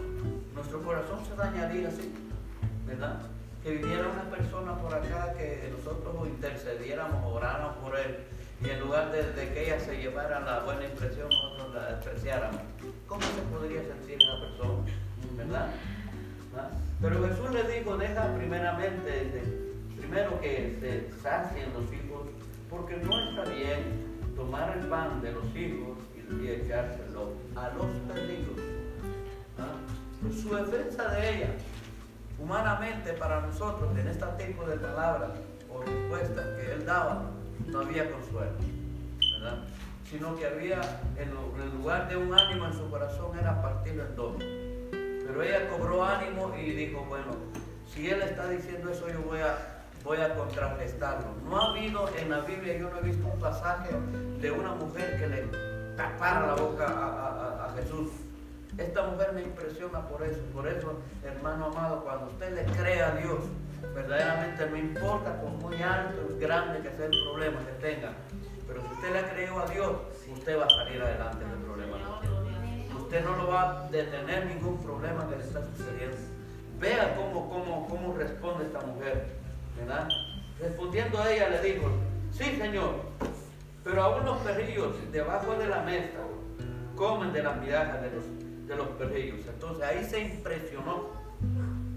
nuestro 0.54 0.82
corazón 0.82 1.24
se 1.24 1.34
dañaría 1.34 1.88
así, 1.88 2.12
¿verdad? 2.86 3.18
Que 3.66 3.78
viniera 3.78 4.06
una 4.06 4.30
persona 4.30 4.78
por 4.78 4.94
acá 4.94 5.34
que 5.36 5.72
nosotros 5.76 6.14
intercediéramos, 6.28 7.34
oráramos 7.34 7.74
por 7.78 7.98
él, 7.98 8.18
y 8.64 8.70
en 8.70 8.78
lugar 8.78 9.10
de, 9.10 9.24
que 9.34 9.64
ella 9.64 9.80
se 9.80 9.96
llevara 9.96 10.38
la 10.38 10.60
buena 10.60 10.84
impresión, 10.84 11.28
nosotros 11.28 11.74
la 11.74 11.96
despreciáramos. 11.96 12.60
¿Cómo 13.08 13.22
se 13.22 13.42
podría 13.50 13.82
sentir 13.82 14.22
esa 14.22 14.38
persona? 14.38 14.84
¿Verdad? 15.36 15.70
¿Ah? 16.56 16.68
Pero 17.02 17.26
Jesús 17.26 17.50
le 17.50 17.64
dijo, 17.64 17.96
deja 17.96 18.36
primeramente, 18.36 19.32
primero 19.98 20.40
que 20.40 20.76
se 20.78 21.20
sacien 21.20 21.72
los 21.72 21.92
hijos 21.92 22.28
porque 22.70 22.98
no 22.98 23.18
está 23.18 23.50
bien 23.50 23.82
tomar 24.36 24.78
el 24.78 24.86
pan 24.86 25.20
de 25.20 25.32
los 25.32 25.44
hijos 25.56 25.98
y, 26.14 26.48
echárselo 26.50 27.32
a 27.56 27.70
los 27.70 27.86
perdidos. 28.06 28.60
¿Ah? 29.58 29.74
su 30.30 30.54
defensa 30.54 31.08
de 31.08 31.36
ella, 31.36 31.48
humanamente 32.38 33.12
para 33.14 33.40
nosotros, 33.40 33.96
en 33.98 34.08
este 34.08 34.26
tipo 34.44 34.64
de 34.64 34.76
palabras 34.76 35.30
o 35.72 35.82
respuestas 35.82 36.44
que 36.58 36.72
él 36.72 36.86
daba, 36.86 37.30
no 37.66 37.80
había 37.80 38.10
consuelo, 38.10 38.52
¿verdad? 39.38 39.64
sino 40.10 40.36
que 40.36 40.46
había, 40.46 40.80
en, 41.16 41.34
lugar 41.76 42.08
de 42.08 42.16
un 42.16 42.32
ánimo 42.32 42.66
en 42.66 42.72
su 42.72 42.88
corazón, 42.88 43.36
era 43.38 43.60
partirlo 43.60 44.04
en 44.04 44.16
dos. 44.16 44.36
Pero 44.90 45.42
ella 45.42 45.68
cobró 45.68 46.04
ánimo 46.04 46.54
y 46.56 46.70
dijo, 46.70 47.04
bueno, 47.08 47.32
si 47.92 48.08
él 48.08 48.22
está 48.22 48.48
diciendo 48.48 48.90
eso, 48.90 49.08
yo 49.08 49.20
voy 49.22 49.40
a 49.40 49.76
voy 50.06 50.18
a 50.18 50.34
contrarrestarlo. 50.34 51.34
No 51.44 51.60
ha 51.60 51.70
habido 51.72 52.08
en 52.16 52.30
la 52.30 52.40
Biblia, 52.40 52.78
yo 52.78 52.88
no 52.90 52.98
he 52.98 53.02
visto 53.02 53.26
un 53.26 53.38
pasaje 53.40 53.90
de 54.40 54.50
una 54.52 54.72
mujer 54.74 55.18
que 55.18 55.26
le 55.26 55.42
tapara 55.96 56.46
la 56.46 56.54
boca 56.54 56.86
a, 56.86 57.72
Jesús. 57.76 58.10
Esta 58.78 59.02
mujer 59.04 59.32
me 59.32 59.42
impresiona 59.42 60.06
por 60.06 60.22
eso. 60.22 60.40
Por 60.52 60.68
eso, 60.68 61.00
hermano 61.24 61.66
amado, 61.66 62.04
cuando 62.04 62.26
usted 62.26 62.54
le 62.54 62.64
cree 62.72 63.02
a 63.02 63.12
Dios, 63.12 63.40
verdaderamente 63.94 64.68
no 64.68 64.76
importa 64.76 65.40
con 65.40 65.58
muy 65.58 65.80
alto, 65.82 66.36
grande 66.38 66.80
que 66.80 66.94
sea 66.96 67.06
el 67.06 67.22
problema 67.24 67.58
que 67.60 67.72
tenga, 67.86 68.12
pero 68.66 68.82
si 68.82 68.88
usted 68.94 69.12
le 69.12 69.28
creyó 69.30 69.58
a 69.60 69.66
Dios, 69.66 69.92
usted 70.30 70.58
va 70.58 70.66
a 70.66 70.68
salir 70.68 71.00
adelante 71.00 71.44
del 71.44 71.58
problema. 71.58 71.96
Usted 72.98 73.24
no 73.24 73.36
lo 73.36 73.48
va 73.48 73.86
a 73.86 73.88
detener 73.88 74.46
ningún 74.46 74.82
problema 74.82 75.28
que 75.28 75.36
le 75.36 75.44
está 75.44 75.64
sucediendo. 75.64 76.16
Vea 76.78 77.14
cómo, 77.16 77.48
cómo, 77.48 77.86
cómo 77.88 78.14
responde 78.14 78.66
esta 78.66 78.80
mujer. 78.80 79.26
Respondiendo 80.60 81.18
a 81.22 81.30
ella 81.30 81.48
le 81.50 81.62
dijo, 81.62 81.88
sí 82.32 82.56
señor, 82.56 82.94
pero 83.84 84.02
aún 84.02 84.24
los 84.24 84.38
perrillos 84.38 84.94
debajo 85.12 85.54
de 85.54 85.66
la 85.66 85.82
mesa 85.82 86.18
comen 86.96 87.32
de 87.32 87.42
las 87.42 87.56
migajas 87.58 88.02
de 88.02 88.10
los, 88.10 88.24
de 88.66 88.76
los 88.76 88.88
perrillos. 88.88 89.40
Entonces 89.46 89.84
ahí 89.84 90.04
se 90.04 90.20
impresionó, 90.20 91.10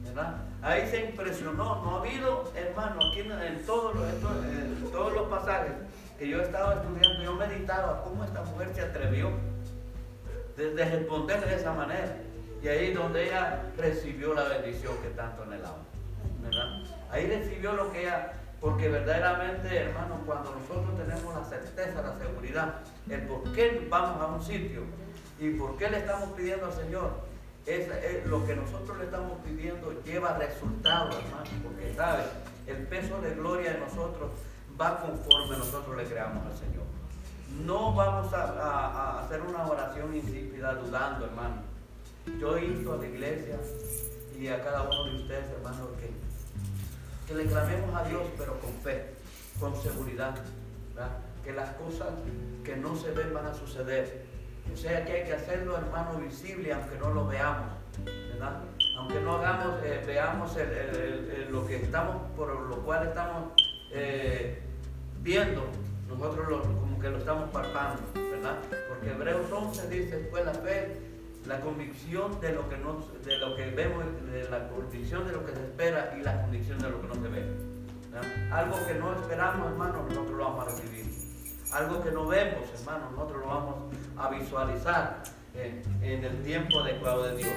¿verdad? 0.03 0.37
Ahí 0.61 0.87
se 0.89 1.05
impresionó. 1.05 1.83
No 1.83 1.95
ha 1.95 1.99
habido, 1.99 2.51
hermano, 2.55 2.99
aquí 3.09 3.21
en, 3.21 3.65
todos, 3.65 3.95
los, 3.95 5.13
los 5.13 5.27
pasajes 5.29 5.71
que 6.17 6.27
yo 6.27 6.41
estaba 6.41 6.75
estudiando, 6.75 7.23
yo 7.23 7.33
meditaba 7.33 8.03
cómo 8.03 8.23
esta 8.23 8.41
mujer 8.43 8.69
se 8.73 8.81
atrevió 8.81 9.31
de, 10.57 10.73
de 10.73 10.85
responder 10.85 11.45
de 11.45 11.55
esa 11.55 11.73
manera. 11.73 12.17
Y 12.61 12.67
ahí 12.67 12.93
donde 12.93 13.27
ella 13.27 13.63
recibió 13.77 14.33
la 14.33 14.43
bendición 14.43 14.93
que 15.01 15.09
tanto 15.09 15.43
anhelaba. 15.43 15.77
¿verdad? 16.43 16.81
Ahí 17.09 17.27
recibió 17.27 17.73
lo 17.73 17.91
que 17.91 18.03
ella, 18.03 18.33
porque 18.59 18.89
verdaderamente, 18.89 19.75
hermano, 19.75 20.21
cuando 20.25 20.53
nosotros 20.55 20.97
tenemos 20.97 21.33
la 21.33 21.45
certeza, 21.45 22.01
la 22.01 22.17
seguridad, 22.17 22.75
el 23.09 23.21
por 23.21 23.43
qué 23.53 23.87
vamos 23.89 24.21
a 24.21 24.27
un 24.27 24.43
sitio 24.43 24.81
y 25.39 25.51
por 25.51 25.77
qué 25.77 25.89
le 25.89 25.99
estamos 25.99 26.29
pidiendo 26.31 26.65
al 26.65 26.73
Señor, 26.73 27.11
es, 27.65 27.87
lo 28.25 28.45
que 28.45 28.55
nosotros 28.55 28.97
le 28.97 29.05
estamos 29.05 29.33
pidiendo 29.45 30.01
lleva 30.03 30.37
resultados, 30.37 31.15
hermano, 31.15 31.49
porque 31.63 31.93
sabe, 31.95 32.23
el 32.67 32.87
peso 32.87 33.21
de 33.21 33.35
gloria 33.35 33.73
de 33.73 33.79
nosotros 33.79 34.31
va 34.79 35.01
conforme 35.01 35.57
nosotros 35.57 35.95
le 35.95 36.05
creamos 36.05 36.45
al 36.45 36.57
Señor. 36.57 36.85
No 37.65 37.93
vamos 37.93 38.33
a, 38.33 39.23
hacer 39.23 39.41
una 39.41 39.67
oración 39.67 40.15
insípida 40.15 40.75
dudando, 40.75 41.25
hermano. 41.25 41.61
Yo 42.39 42.57
ido 42.57 42.93
a 42.93 42.97
la 42.97 43.07
iglesia 43.07 43.57
y 44.37 44.47
a 44.47 44.63
cada 44.63 44.83
uno 44.83 45.05
de 45.05 45.15
ustedes, 45.15 45.49
hermano, 45.51 45.87
que 45.99 46.09
que 47.29 47.35
le 47.35 47.45
clamemos 47.45 47.95
a 47.95 48.03
Dios, 48.05 48.23
pero 48.39 48.59
con 48.59 48.73
fe, 48.81 49.13
con 49.59 49.79
seguridad, 49.79 50.35
que 51.43 51.53
las 51.53 51.69
cosas 51.75 52.07
que 52.63 52.75
no 52.75 52.95
se 52.95 53.11
ven 53.11 53.31
van 53.35 53.45
a 53.45 53.53
suceder. 53.53 54.25
O 54.73 54.77
sea 54.77 55.05
que 55.05 55.11
hay 55.13 55.23
que 55.25 55.33
hacerlo, 55.33 55.77
hermano, 55.77 56.19
visible, 56.19 56.73
aunque 56.73 56.97
no 56.97 57.09
lo 57.11 57.27
veamos, 57.27 57.69
¿verdad? 58.05 58.61
Aunque 58.97 59.19
no 59.21 59.35
hagamos, 59.35 59.75
eh, 59.83 60.03
veamos 60.05 60.55
lo 61.49 61.67
que 61.67 61.77
estamos, 61.77 62.15
por 62.35 62.49
lo 62.49 62.77
cual 62.77 63.07
estamos 63.07 63.53
eh, 63.91 64.61
viendo, 65.21 65.65
nosotros 66.07 66.67
como 66.67 66.99
que 66.99 67.09
lo 67.09 67.17
estamos 67.17 67.49
palpando, 67.51 68.01
¿verdad? 68.13 68.57
Porque 68.87 69.11
Hebreos 69.11 69.51
11 69.51 69.87
dice, 69.89 70.27
fue 70.31 70.43
la 70.43 70.53
fe 70.53 71.09
la 71.45 71.61
convicción 71.61 72.39
de 72.41 72.51
lo 72.51 72.69
que 72.69 72.77
no, 72.77 72.99
de 73.25 73.37
lo 73.37 73.55
que 73.55 73.71
vemos, 73.71 74.03
de 74.31 74.47
la 74.49 74.67
convicción 74.69 75.25
de 75.25 75.33
lo 75.33 75.45
que 75.45 75.53
se 75.53 75.63
espera 75.63 76.15
y 76.19 76.23
la 76.23 76.41
convicción 76.41 76.79
de 76.79 76.89
lo 76.89 77.01
que 77.01 77.07
no 77.07 77.13
se 77.15 77.27
ve. 77.27 77.43
Algo 78.51 78.75
que 78.85 78.93
no 78.95 79.13
esperamos, 79.13 79.71
hermano, 79.71 80.05
nosotros 80.09 80.37
lo 80.37 80.43
vamos 80.43 80.67
a 80.67 80.69
recibir. 80.69 81.05
Algo 81.71 82.03
que 82.03 82.11
no 82.11 82.27
vemos, 82.27 82.69
hermano, 82.73 83.11
nosotros 83.11 83.41
lo 83.41 83.47
vamos 83.47 83.75
a 84.19 84.29
visualizar 84.29 85.23
en, 85.55 86.23
el 86.23 86.43
tiempo 86.43 86.79
adecuado 86.79 87.23
de 87.23 87.37
Dios. 87.37 87.53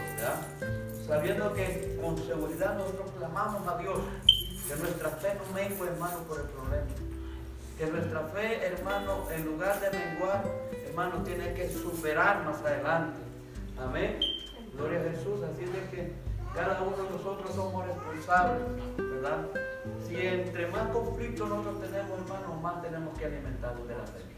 Sabiendo 1.06 1.52
que 1.52 1.98
con 2.00 2.16
seguridad 2.16 2.76
nosotros 2.76 3.10
clamamos 3.18 3.66
a 3.66 3.78
Dios, 3.78 3.98
que 4.68 4.76
nuestra 4.76 5.10
fe 5.10 5.34
no 5.34 5.54
mengue, 5.54 5.86
hermano, 5.86 6.18
por 6.28 6.40
el 6.40 6.46
problema. 6.46 6.86
Que 7.76 7.86
nuestra 7.86 8.20
fe, 8.28 8.66
hermano, 8.66 9.26
en 9.30 9.44
lugar 9.44 9.80
de 9.80 9.98
menguar, 9.98 10.44
hermano, 10.86 11.22
tiene 11.24 11.52
que 11.54 11.68
superar 11.70 12.44
más 12.44 12.60
adelante 12.60 13.22
Amén. 13.78 14.18
Gloria 14.76 15.00
a 15.00 15.10
Jesús. 15.10 15.42
Así 15.42 15.64
es 15.64 15.90
que 15.90 16.12
cada 16.54 16.80
uno 16.82 16.96
de 16.96 17.10
nosotros 17.10 17.54
somos 17.54 17.86
responsables, 17.86 18.62
¿verdad? 18.96 19.46
Si 20.06 20.16
entre 20.16 20.66
más 20.68 20.88
conflictos 20.88 21.48
nosotros 21.48 21.80
tenemos, 21.80 22.20
hermanos, 22.20 22.62
más 22.62 22.82
tenemos 22.82 23.18
que 23.18 23.24
alimentarnos 23.24 23.88
de 23.88 23.94
la 23.96 24.04
fe. 24.04 24.31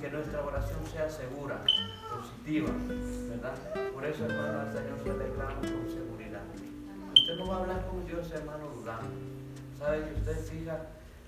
Que 0.00 0.10
nuestra 0.10 0.44
oración 0.44 0.80
sea 0.92 1.08
segura, 1.08 1.64
positiva, 2.10 2.70
¿verdad? 3.28 3.54
Por 3.92 4.04
eso, 4.04 4.24
hermano, 4.26 4.60
al 4.60 4.72
Señor 4.72 4.98
se 5.02 5.18
le 5.18 5.34
clama 5.34 5.54
con 5.60 5.90
seguridad. 5.90 6.42
Usted 7.14 7.36
no 7.36 7.46
va 7.46 7.56
a 7.56 7.60
hablar 7.60 7.86
con 7.86 8.04
Dios, 8.06 8.30
hermano, 8.32 8.68
dudando. 8.74 9.10
Sabe 9.78 10.04
que 10.04 10.14
usted 10.14 10.38
es 10.38 10.52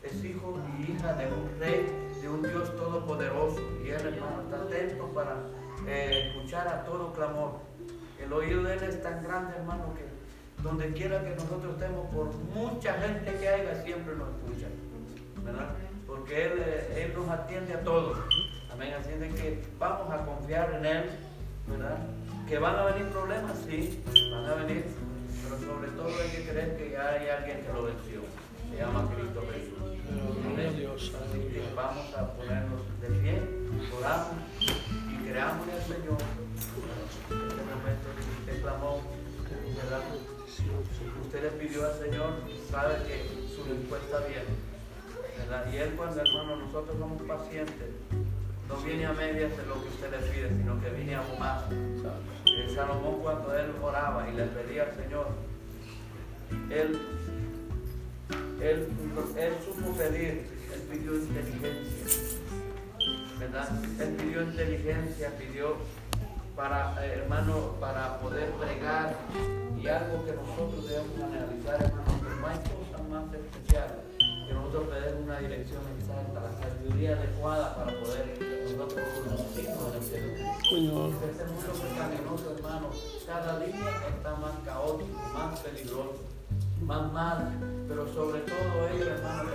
es 0.04 0.24
hijo 0.24 0.60
y 0.78 0.92
hija 0.92 1.14
de 1.14 1.26
un 1.26 1.58
rey, 1.58 1.86
de 2.20 2.28
un 2.28 2.42
Dios 2.42 2.76
todopoderoso. 2.76 3.60
Y 3.84 3.90
él, 3.90 4.00
hermano, 4.00 4.42
está 4.42 4.62
atento 4.62 5.06
para 5.14 5.36
eh, 5.86 6.28
escuchar 6.28 6.68
a 6.68 6.84
todo 6.84 7.12
clamor. 7.12 7.60
El 8.20 8.32
oído 8.32 8.62
de 8.62 8.74
Él 8.74 8.82
es 8.82 9.02
tan 9.02 9.22
grande, 9.22 9.56
hermano, 9.56 9.94
que, 9.94 10.04
donde 10.62 10.92
quiera 10.92 11.22
que 11.22 11.30
nosotros 11.30 11.74
estemos, 11.74 12.06
por 12.14 12.34
mucha 12.54 12.94
gente 12.94 13.38
que 13.38 13.48
haya, 13.48 13.82
siempre 13.82 14.14
nos 14.16 14.28
escucha, 14.28 14.66
¿verdad? 15.44 15.74
Porque 16.06 16.46
Él, 16.46 16.52
eh, 16.58 17.04
él 17.04 17.14
nos 17.14 17.28
atiende 17.28 17.74
a 17.74 17.80
todos. 17.82 18.18
Amén. 18.72 18.94
Así 18.98 19.10
de 19.12 19.28
que 19.28 19.62
vamos 19.78 20.10
a 20.10 20.24
confiar 20.24 20.74
en 20.74 20.86
Él, 20.86 21.10
¿verdad? 21.66 21.98
Que 22.48 22.58
van 22.58 22.76
a 22.76 22.84
venir 22.84 23.08
problemas, 23.08 23.56
sí, 23.66 24.02
van 24.30 24.44
a 24.44 24.54
venir, 24.54 24.84
pero 25.42 25.58
sobre 25.58 25.88
todo 25.92 26.08
hay 26.20 26.28
que 26.30 26.48
creer 26.50 26.76
que 26.76 26.90
ya 26.90 27.08
hay 27.08 27.28
alguien 27.28 27.64
que 27.64 27.72
lo 27.72 27.84
venció. 27.84 28.20
Se 28.70 28.76
llama 28.76 29.08
Cristo 29.14 29.42
Jesús. 29.52 29.84
Así 30.54 31.38
que 31.38 31.62
vamos 31.74 32.14
a 32.14 32.32
ponernos 32.34 32.80
de 33.00 33.08
pie, 33.20 33.42
oramos 33.96 34.34
y 34.60 35.28
creamos 35.28 35.68
en 35.68 35.74
el 35.74 35.82
Señor. 35.82 36.18
En 37.30 37.48
este 37.48 37.62
momento 37.64 38.06
usted 38.40 38.62
clamó, 38.62 39.00
¿verdad? 39.76 40.02
Usted 41.22 41.42
le 41.42 41.50
pidió 41.50 41.86
al 41.86 41.98
Señor, 41.98 42.34
sabe 42.70 42.94
que 43.06 43.48
su 43.54 43.64
respuesta 43.64 44.18
viene. 44.28 44.73
¿Verdad? 45.38 45.66
Y 45.72 45.76
Él 45.76 45.94
cuando 45.96 46.20
hermano 46.20 46.56
nosotros 46.56 46.96
somos 46.98 47.22
pacientes, 47.22 47.90
no 48.68 48.76
viene 48.78 49.06
a 49.06 49.12
medias 49.12 49.56
de 49.56 49.66
lo 49.66 49.74
que 49.82 49.88
usted 49.88 50.10
le 50.10 50.18
pide, 50.30 50.48
sino 50.48 50.80
que 50.80 50.90
viene 50.90 51.14
a 51.16 51.22
más. 51.38 51.64
El 51.70 52.74
Salomón 52.74 53.20
cuando 53.22 53.56
él 53.56 53.72
oraba 53.82 54.28
y 54.28 54.34
le 54.34 54.44
pedía 54.46 54.84
al 54.84 54.94
Señor, 54.96 55.28
él, 56.70 56.98
él, 58.60 58.88
él 59.36 59.52
supo 59.64 59.92
pedir, 59.92 60.46
él 60.72 60.80
pidió 60.90 61.16
inteligencia, 61.16 62.38
¿verdad? 63.38 63.68
Él 64.00 64.16
pidió 64.16 64.42
inteligencia, 64.42 65.30
pidió 65.36 65.76
para, 66.56 67.04
eh, 67.04 67.18
hermano, 67.18 67.74
para 67.80 68.18
poder 68.20 68.50
bregar 68.58 69.14
y 69.76 69.86
algo 69.88 70.24
que 70.24 70.32
nosotros 70.32 70.88
debemos 70.88 71.20
analizar, 71.20 71.82
hermano, 71.82 72.20
que 72.22 72.40
no 72.40 72.46
hay 72.46 72.58
cosa 72.58 73.02
más 73.10 73.34
especial 73.34 74.03
que 74.54 74.60
nosotros 74.60 74.84
pedir 74.88 75.16
una 75.22 75.38
dirección 75.38 75.82
exacta, 75.98 76.40
la 76.40 76.52
sabiduría 76.52 77.12
adecuada 77.16 77.74
para 77.76 77.92
poder 78.00 78.38
nosotros 78.76 79.04
conducirnos 79.24 79.88
en 79.88 79.94
el 79.94 80.02
cielo. 80.02 81.10
Este 81.24 81.44
mundo 81.44 81.72
pecaminoso, 81.82 82.54
hermano, 82.56 82.90
cada 83.26 83.58
día 83.58 83.90
está 84.16 84.34
más 84.36 84.54
caótico, 84.64 85.18
más 85.34 85.60
peligroso, 85.60 86.14
más 86.82 87.12
mal, 87.12 87.52
pero 87.88 88.06
sobre 88.12 88.40
todo 88.40 88.88
ello, 88.92 89.06
hermano, 89.10 89.50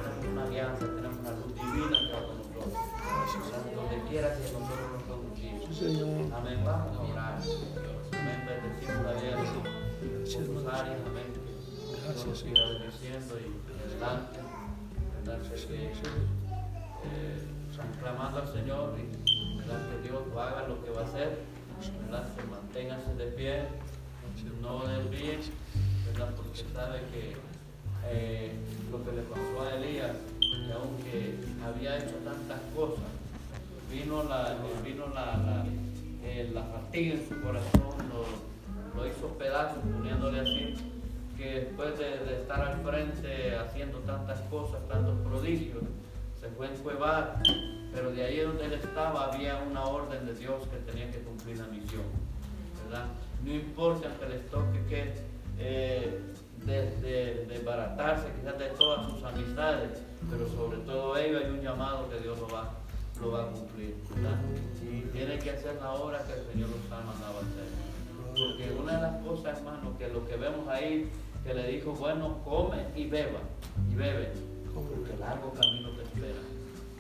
que 15.70 15.92
eh, 17.06 17.38
clamando 18.02 18.42
al 18.42 18.48
Señor 18.52 18.96
y 18.98 19.60
que 19.60 20.08
Dios 20.08 20.24
haga 20.36 20.68
lo 20.68 20.84
que 20.84 20.90
va 20.92 21.02
a 21.02 21.06
hacer, 21.06 21.40
se 21.82 22.44
manténgase 22.48 23.14
de 23.16 23.26
pie, 23.32 23.62
no 24.62 24.86
desvíen, 24.88 25.40
porque 26.36 26.64
sabe 26.74 27.02
que 27.14 27.36
eh, 28.08 28.52
lo 28.92 29.04
que 29.04 29.12
le 29.12 29.22
pasó 29.24 29.62
a 29.62 29.76
Elías, 29.76 30.16
que 30.40 30.74
aunque 30.74 31.36
había 31.64 31.98
hecho 31.98 32.16
tantas 32.26 32.60
cosas, 32.76 33.06
vino 33.92 34.24
la, 34.24 34.56
vino 34.84 35.08
la, 35.14 35.38
la, 35.38 35.66
eh, 36.24 36.50
la 36.54 36.64
fatiga 36.64 37.14
en 37.14 37.30
su 37.30 37.42
corazón, 37.42 38.10
lo, 38.10 39.00
lo 39.00 39.08
hizo 39.08 39.28
pedazos 39.38 39.80
poniéndole 39.84 40.40
así 40.40 40.76
que 41.40 41.62
después 41.62 41.98
de, 41.98 42.42
estar 42.42 42.62
al 42.62 42.82
frente 42.84 43.56
haciendo 43.56 44.00
tantas 44.00 44.42
cosas, 44.42 44.86
tantos 44.90 45.18
prodigios, 45.26 45.84
se 46.40 46.50
fue 46.50 46.68
a 46.68 46.72
encuevar, 46.72 47.42
pero 47.94 48.12
de 48.12 48.24
ahí 48.24 48.40
donde 48.42 48.66
él 48.66 48.74
estaba 48.74 49.32
había 49.32 49.58
una 49.58 49.86
orden 49.86 50.26
de 50.26 50.34
Dios 50.34 50.68
que 50.68 50.92
tenía 50.92 51.10
que 51.10 51.20
cumplir 51.20 51.58
la 51.58 51.68
misión. 51.68 52.04
¿verdad? 52.84 53.06
No 53.44 53.54
importa 53.54 54.10
que 54.20 54.30
les 54.30 54.50
toque 54.50 54.86
que 54.90 55.14
eh, 55.60 56.22
de, 56.66 57.46
desbaratarse 57.48 58.28
quizás 58.38 58.60
de 58.60 58.68
todas 58.78 59.10
sus 59.10 59.24
amistades, 59.24 60.02
pero 60.30 60.46
sobre 60.50 60.78
todo 60.80 61.16
ello 61.16 61.40
hay 61.40 61.52
un 61.52 61.62
llamado 61.62 62.10
que 62.10 62.20
Dios 62.20 62.38
lo 62.38 62.50
va, 62.50 62.74
lo 63.22 63.32
va 63.32 63.44
a 63.44 63.48
cumplir. 63.48 63.96
Y 64.84 65.02
tiene 65.14 65.40
que 65.40 65.52
hacer 65.52 65.78
la 65.82 65.94
obra 65.94 66.22
que 66.26 66.34
el 66.34 66.46
Señor 66.52 66.70
los 66.70 66.92
ha 66.92 67.02
mandado 67.02 67.38
a 67.38 67.42
hacer. 67.42 67.90
Porque 68.30 68.72
una 68.78 68.96
de 68.96 69.02
las 69.02 69.26
cosas, 69.26 69.58
hermano, 69.58 69.98
que 69.98 70.08
lo 70.10 70.28
que 70.28 70.36
vemos 70.36 70.68
ahí 70.68 71.10
que 71.50 71.56
le 71.56 71.68
dijo, 71.68 71.94
bueno, 71.94 72.38
come 72.46 72.78
y 72.96 73.08
beba, 73.08 73.40
y 73.92 73.96
bebe, 73.96 74.32
porque 74.72 75.18
largo 75.20 75.52
camino 75.54 75.90
te 75.98 76.04
espera. 76.04 76.40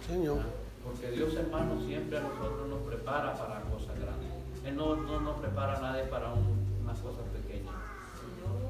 Señor. 0.07 0.39
Porque 0.83 1.11
Dios, 1.11 1.35
hermano, 1.35 1.79
siempre 1.85 2.17
a 2.17 2.21
nosotros 2.21 2.67
nos 2.67 2.79
prepara 2.79 3.37
para 3.37 3.61
cosas 3.61 3.95
grandes. 3.99 4.31
Él 4.65 4.75
no, 4.75 4.95
nos 4.95 5.39
prepara 5.39 5.77
a 5.77 5.81
nadie 5.81 6.03
para 6.05 6.33
unas 6.33 6.97
cosas 6.97 7.25
pequeñas. 7.31 7.75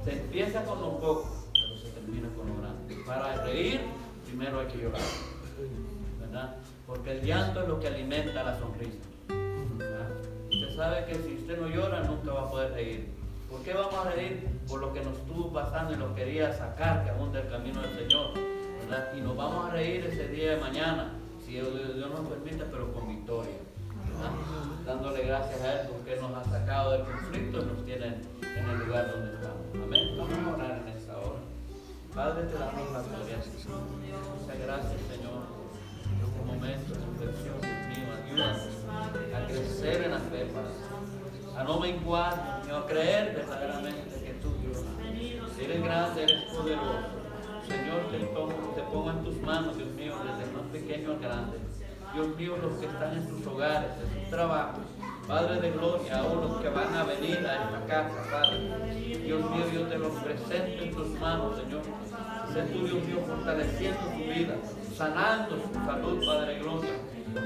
Se 0.03 0.19
empieza 0.21 0.65
con 0.65 0.81
lo 0.81 0.99
poco, 0.99 1.45
pero 1.53 1.77
se 1.77 1.91
termina 1.91 2.27
con 2.35 2.49
lo 2.49 2.61
grande. 2.61 2.95
Para 3.05 3.45
reír, 3.45 3.79
primero 4.25 4.59
hay 4.59 4.67
que 4.67 4.79
llorar. 4.79 5.01
¿Verdad? 6.19 6.57
Porque 6.87 7.11
el 7.11 7.25
llanto 7.25 7.61
es 7.61 7.69
lo 7.69 7.79
que 7.79 7.87
alimenta 7.87 8.43
la 8.43 8.59
sonrisa. 8.59 8.97
Usted 10.51 10.75
sabe 10.75 11.05
que 11.05 11.15
si 11.15 11.35
usted 11.35 11.57
no 11.57 11.69
llora, 11.69 12.03
nunca 12.03 12.33
va 12.33 12.41
a 12.41 12.51
poder 12.51 12.73
reír. 12.73 13.19
¿Por 13.49 13.61
qué 13.63 13.73
vamos 13.73 14.05
a 14.05 14.11
reír? 14.11 14.47
Por 14.67 14.79
lo 14.79 14.93
que 14.93 15.01
nos 15.01 15.17
estuvo 15.17 15.51
pasando 15.51 15.93
y 15.93 15.97
nos 15.97 16.15
quería 16.15 16.53
sacar 16.53 17.03
que 17.03 17.09
aún 17.09 17.31
del 17.31 17.49
camino 17.49 17.81
del 17.81 17.97
Señor. 17.97 18.33
¿verdad? 18.81 19.13
Y 19.17 19.21
nos 19.21 19.35
vamos 19.35 19.65
a 19.65 19.71
reír 19.71 20.05
ese 20.05 20.27
día 20.27 20.51
de 20.51 20.57
mañana, 20.57 21.13
si 21.43 21.53
Dios, 21.53 21.67
nos 21.95 22.27
permite, 22.27 22.63
pero 22.71 22.93
con 22.93 23.07
victoria. 23.07 23.57
Dándole 24.85 25.25
gracias 25.25 25.61
a 25.61 25.81
Él 25.81 25.87
porque 25.91 26.15
nos 26.17 26.31
ha 26.33 26.43
sacado 26.43 26.91
del 26.91 27.03
conflicto 27.03 27.61
y 27.61 27.65
nos 27.65 27.85
tiene 27.85 28.05
en 28.05 28.69
el 28.69 28.79
lugar 28.85 29.11
donde 29.11 29.33
estamos. 29.33 29.65
Amén. 29.83 30.17
Vamos 30.17 30.37
a 30.37 30.55
orar 30.55 30.81
en 30.85 30.87
esta 30.89 31.17
hora. 31.17 31.39
Padre, 32.13 32.43
te 32.47 32.53
damos 32.53 32.91
la 32.91 33.01
gloria. 33.01 33.37
Muchas 33.37 34.59
gracias, 34.59 35.01
Señor, 35.09 35.41
en 36.05 36.27
este 36.27 36.41
momento 36.45 36.93
de 36.93 37.25
reflexión. 37.25 37.57
Ayúdanos 38.25 38.61
a 39.33 39.47
crecer 39.47 40.03
en 40.03 40.11
la 40.11 40.19
fe, 40.19 40.45
Padre 40.53 41.18
a 41.59 41.63
no 41.65 41.77
menguar, 41.77 42.61
sino 42.63 42.77
a 42.77 42.85
creer 42.87 43.35
verdaderamente 43.35 44.23
que 44.23 44.33
tú, 44.41 44.49
Dios, 44.61 44.81
eres 45.59 45.83
grande, 45.83 46.23
eres 46.23 46.43
poderoso. 46.55 47.19
Señor, 47.67 48.07
te 48.09 48.19
pongo, 48.27 48.73
te 48.75 48.81
pongo 48.83 49.11
en 49.11 49.23
tus 49.25 49.41
manos, 49.41 49.75
Dios 49.75 49.89
mío, 49.89 50.15
desde 50.23 50.51
más 50.53 50.63
pequeño 50.71 51.11
al 51.11 51.19
grande. 51.19 51.57
Dios 52.13 52.27
mío, 52.37 52.55
los 52.63 52.79
que 52.79 52.85
están 52.85 53.17
en 53.17 53.27
sus 53.27 53.45
hogares, 53.45 53.91
en 54.01 54.21
sus 54.21 54.29
trabajos. 54.29 54.85
Padre 55.27 55.59
de 55.59 55.71
gloria, 55.71 56.19
aún 56.19 56.41
los 56.47 56.61
que 56.61 56.69
van 56.69 56.95
a 56.95 57.03
venir 57.03 57.45
a 57.45 57.65
esta 57.65 57.85
casa, 57.87 58.23
Padre. 58.31 59.17
Dios 59.19 59.51
mío, 59.51 59.65
yo 59.73 59.81
te 59.87 59.97
los 59.97 60.13
presento 60.13 60.83
en 60.83 60.95
tus 60.95 61.09
manos, 61.19 61.57
Señor. 61.57 61.81
Sé 62.53 62.61
tú, 62.73 62.85
Dios 62.85 63.03
mío, 63.05 63.19
fortaleciendo 63.27 63.99
su 63.99 64.33
vida, 64.33 64.55
sanando 64.95 65.57
su 65.57 65.73
salud, 65.85 66.25
Padre 66.25 66.53
de 66.53 66.59
gloria. 66.61 66.93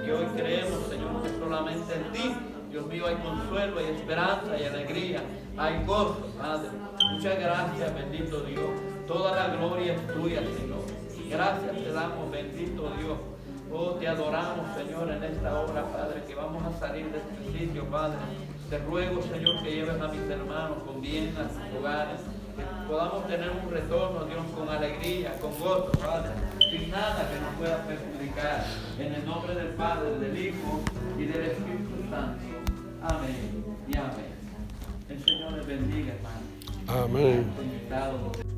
Y 0.05 0.09
hoy 0.11 0.25
creemos, 0.37 0.87
Señor, 0.87 1.23
que 1.23 1.29
solamente 1.29 1.95
en 1.95 2.11
ti 2.13 2.52
Dios 2.73 2.87
mío, 2.87 3.05
hay 3.05 3.15
consuelo, 3.17 3.77
hay 3.77 3.85
esperanza, 3.85 4.51
hay 4.51 4.63
alegría, 4.65 5.21
hay 5.59 5.85
gozo, 5.85 6.25
Padre. 6.35 6.69
Muchas 7.11 7.39
gracias, 7.39 7.93
bendito 7.93 8.41
Dios. 8.41 8.65
Toda 9.05 9.35
la 9.35 9.55
gloria 9.55 9.93
es 9.93 10.07
tuya, 10.07 10.39
Señor. 10.39 10.81
Gracias 11.29 11.71
te 11.71 11.91
damos, 11.91 12.31
bendito 12.31 12.91
Dios. 12.97 13.17
Oh, 13.71 13.91
te 13.91 14.07
adoramos, 14.07 14.75
Señor, 14.75 15.11
en 15.11 15.23
esta 15.23 15.61
obra, 15.61 15.83
Padre, 15.83 16.23
que 16.27 16.33
vamos 16.33 16.63
a 16.63 16.79
salir 16.79 17.05
de 17.11 17.19
este 17.19 17.59
sitio, 17.59 17.85
Padre. 17.91 18.17
Te 18.71 18.79
ruego, 18.79 19.21
Señor, 19.21 19.61
que 19.61 19.71
lleves 19.71 20.01
a 20.01 20.07
mis 20.07 20.27
hermanos 20.27 20.79
con 20.83 20.99
bien 20.99 21.31
a 21.37 21.43
sus 21.49 21.79
hogares, 21.79 22.21
que 22.57 22.87
podamos 22.87 23.27
tener 23.27 23.51
un 23.51 23.69
retorno, 23.69 24.25
Dios, 24.25 24.45
con 24.57 24.67
alegría, 24.67 25.39
con 25.39 25.51
gozo, 25.59 25.91
Padre, 26.01 26.31
sin 26.71 26.89
nada 26.89 27.29
que 27.29 27.39
nos 27.39 27.53
pueda 27.53 27.85
perjudicar. 27.85 28.65
En 28.97 29.13
el 29.13 29.25
nombre 29.27 29.53
del 29.53 29.75
Padre, 29.75 30.17
del 30.17 30.47
Hijo 30.47 30.81
y 31.19 31.25
del 31.25 31.51
Espíritu 31.51 32.09
Santo. 32.09 32.52
Amén 33.03 33.65
y 33.85 33.97
amén. 33.97 34.33
El 35.09 35.23
Señor 35.25 35.51
les 35.51 35.67
bendiga, 35.67 36.13
hermano. 36.13 37.03
Amén. 37.03 38.52